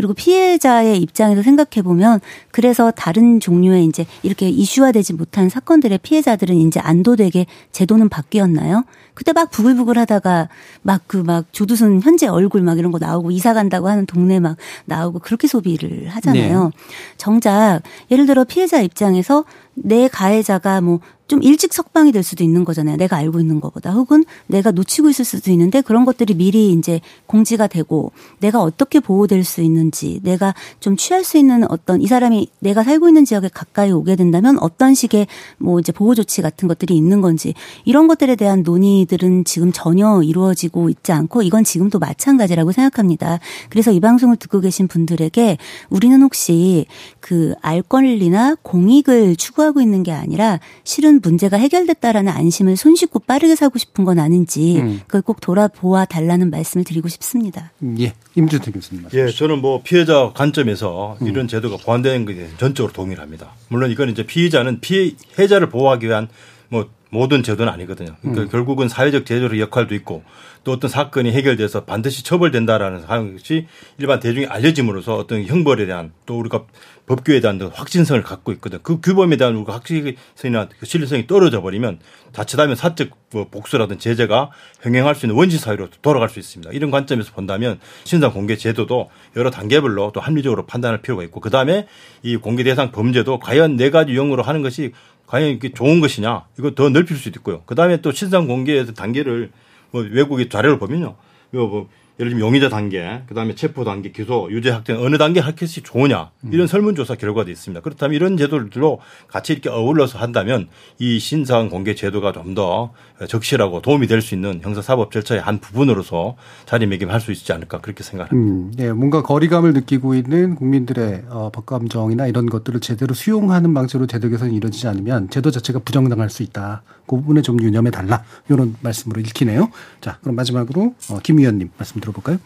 [0.01, 6.79] 그리고 피해자의 입장에서 생각해 보면 그래서 다른 종류의 이제 이렇게 이슈화되지 못한 사건들의 피해자들은 이제
[6.79, 8.83] 안도되게 제도는 바뀌었나요?
[9.13, 10.49] 그때 막 부글부글 하다가
[10.81, 14.57] 막 그 막 조두순 현재 얼굴 막 이런 거 나오고 이사 간다고 하는 동네 막
[14.85, 16.63] 나오고 그렇게 소비를 하잖아요.
[16.63, 16.71] 네.
[17.17, 19.45] 정작 예를 들어 피해자 입장에서
[19.75, 20.99] 내 가해자가 뭐
[21.32, 22.97] 좀 일찍 석방이 될 수도 있는 거잖아요.
[22.97, 27.67] 내가 알고 있는 것보다 혹은 내가 놓치고 있을 수도 있는데 그런 것들이 미리 이제 공지가
[27.67, 32.84] 되고 내가 어떻게 보호될 수 있는지 내가 좀 취할 수 있는 어떤 이 사람이 내가
[32.84, 35.27] 살고 있는 지역에 가까이 오게 된다면 어떤 식의
[35.57, 37.53] 뭐 이제 보호 조치 같은 것들이 있는 건지
[37.86, 43.39] 이런 것들에 대한 논의들은 지금 전혀 이루어지고 있지 않고 이건 지금도 마찬가지라고 생각합니다.
[43.69, 45.57] 그래서 이 방송을 듣고 계신 분들에게
[45.89, 46.88] 우리는 혹시
[47.21, 53.78] 그 알 권리나 공익을 추구하고 있는 게 아니라 실은 문제가 해결됐다라는 안심을 손쉽고 빠르게 사고
[53.78, 55.01] 싶은 건 아닌지 음.
[55.07, 57.72] 그걸 꼭 돌아보아 달라는 말씀을 드리고 싶습니다.
[57.99, 59.05] 예, 임준택 교수님.
[59.13, 63.53] 예, 저는 뭐 피해자 관점에서 이런 제도가 보완되는 것에 전적으로 동의를 합니다.
[63.69, 66.28] 물론 이건 이제 피해자는 피해자를 보호하기 위한
[66.69, 68.15] 뭐 모든 제도는 아니거든요.
[68.22, 68.49] 그러니까 음.
[68.49, 70.24] 결국은 사회적 제도의 역할도 있고
[70.63, 73.67] 또 어떤 사건이 해결돼서 반드시 처벌된다라는 것이
[73.97, 76.65] 일반 대중에 알려짐으로써 어떤 형벌에 대한 또 우리가
[77.12, 78.80] 법규에 대한 확진성을 갖고 있거든.
[78.84, 81.99] 그 규범에 대한 우리가 확실성이나 그 신뢰성이 떨어져 버리면
[82.32, 84.51] 자칫하면 사적 뭐 복수라든 제재가
[84.82, 86.72] 병행할 수 있는 원시 사회로 돌아갈 수 있습니다.
[86.72, 91.86] 이런 관점에서 본다면 신상 공개 제도도 여러 단계별로 또 합리적으로 판단할 필요가 있고 그 다음에
[92.24, 94.93] 이 공개 대상 범죄도 과연 네 가지 유형으로 하는 것이
[95.28, 97.64] 과연 이게 좋은 것이냐 이거 더 넓힐 수도 있고요.
[97.66, 99.51] 그 다음에 또 신상 공개의 단계를
[99.91, 101.18] 뭐 외국의 자료를 보면요.
[101.51, 101.89] 뭐, 뭐
[102.20, 105.82] 예를 들면 용의자 단계, 그 다음에 체포 단계, 기소, 유죄 확정 어느 단계 할 것이
[105.82, 107.82] 좋으냐 이런 설문조사 결과도 있습니다.
[107.82, 110.68] 그렇다면 이런 제도들로 같이 이렇게 어울러서 한다면
[110.99, 112.93] 이 신상 공개 제도가 좀 더
[113.28, 118.36] 적실하고 도움이 될 수 있는 형사사법 절차의 한 부분으로서 자리매김할 수 있지 않을까 그렇게 생각합니다.
[118.36, 124.30] 음, 예, 뭔가 거리감을 느끼고 있는 국민들의 어, 법감정이나 이런 것들을 제대로 수용하는 방식으로 제도
[124.30, 126.84] 개선이 이루어지지 않으면 제도 자체가 부정당할 수 있다.
[127.07, 128.24] 그 부분에 좀 유념해 달라.
[128.49, 129.72] 이런 말씀으로 읽히네요.
[130.01, 132.38] 자, 그럼 마지막으로 어, 김 의원님 말씀 들어볼까요?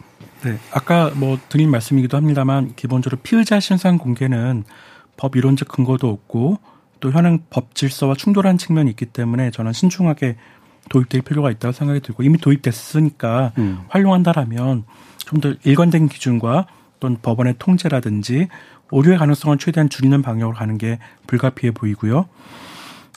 [0.42, 4.64] 네, 아까 뭐 드린 말씀이기도 합니다만 기본적으로 피의자 신상 공개는
[5.16, 6.58] 법 이론적 근거도 없고
[7.00, 10.36] 또 현행 법 질서와 충돌한 측면이 있기 때문에 저는 신중하게
[10.88, 13.80] 도입될 필요가 있다고 생각이 들고 이미 도입됐으니까 음.
[13.88, 14.84] 활용한다라면
[15.26, 16.66] 좀 더 일관된 기준과
[17.00, 18.48] 또는 법원의 통제라든지
[18.90, 22.28] 오류의 가능성을 최대한 줄이는 방향으로 가는 게 불가피해 보이고요.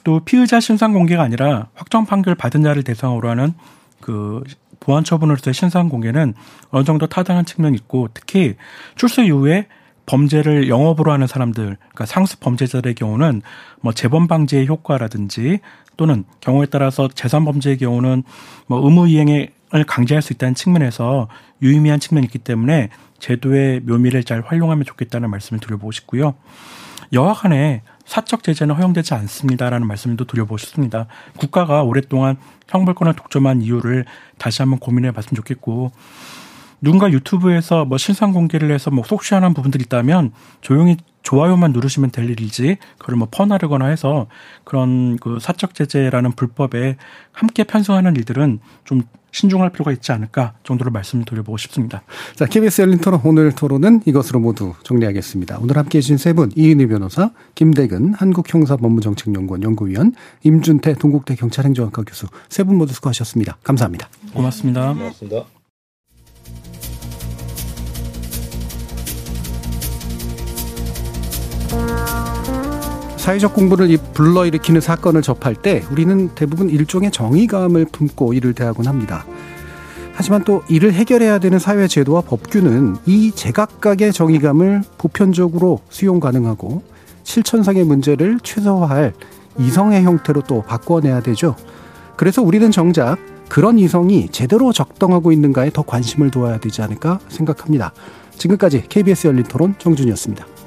[0.04, 3.54] 또 피의자 신상 공개가 아니라 확정 판결 받은 자를 대상으로 하는
[4.02, 4.44] 그
[4.80, 6.34] 보안 처분으로서의 신상 공개는
[6.72, 8.56] 어느 정도 타당한 측면이 있고 특히
[8.96, 9.68] 출소 이후에
[10.10, 13.44] 범죄를 영업으로 하는 사람들, 그러니까 상습 범죄자들의 경우는
[13.82, 15.60] 뭐 재범 방지의 효과라든지
[15.98, 18.24] 또는 경우에 따라서 재산 범죄의 경우는
[18.66, 19.52] 뭐 의무 이행을
[19.86, 21.28] 강제할 수 있다는 측면에서
[21.62, 22.90] 유의미한 측면이 있기 때문에
[23.20, 26.34] 제도의 묘미를 잘 활용하면 좋겠다는 말씀을 드려보고 싶고요.
[27.14, 31.06] 여하간에 사적 제재는 허용되지 않습니다라는 말씀도 드려보고 싶습니다.
[31.38, 32.38] 국가가 오랫동안
[32.70, 34.06] 형벌권을 독점한 이유를
[34.40, 35.92] 다시 한번 고민해 봤으면 좋겠고
[36.82, 42.78] 누군가 유튜브에서 뭐 신상 공개를 해서 뭐 속시원한 부분들이 있다면 조용히 좋아요만 누르시면 될 일이지
[42.98, 44.28] 그걸 뭐 퍼나르거나 해서
[44.64, 46.96] 그런 그 사적 제재라는 불법에
[47.32, 49.02] 함께 편성하는 일들은 좀
[49.32, 52.02] 신중할 필요가 있지 않을까 정도로 말씀을 드려보고 싶습니다.
[52.36, 55.60] 자, KBS 열린 토론 오늘 토론은 이것으로 모두 정리하겠습니다.
[55.62, 60.14] 오늘 함께 해 주신 세 분, 이은희 변호사, 김대근, 한국형사법무정책연구원 연구위원,
[60.44, 63.58] 임준태 동국대 경찰행정학과 교수 세 분 모두 수고하셨습니다.
[63.64, 64.10] 감사합니다.
[64.34, 64.94] 고맙습니다.
[64.94, 65.59] 고맙습니다.
[73.18, 79.26] 사회적 공분을 불러일으키는 사건을 접할 때 우리는 대부분 일종의 정의감을 품고 이를 대하곤 합니다.
[80.14, 86.84] 하지만 또 이를 해결해야 되는 사회 제도와 법규는 이 제각각의 정의감을 보편적으로 수용 가능하고
[87.24, 89.14] 실천상의 문제를 최소화할
[89.60, 91.56] 이성의 형태로 또 바꿔내야 되죠.
[92.18, 93.18] 그래서 우리는 정작
[93.48, 97.94] 그런 이성이 제대로 적당하고 있는가에 더 관심을 두어야 되지 않을까 생각합니다.
[98.38, 100.59] 지금까지 KBS 열린 토론 정준이었습니다.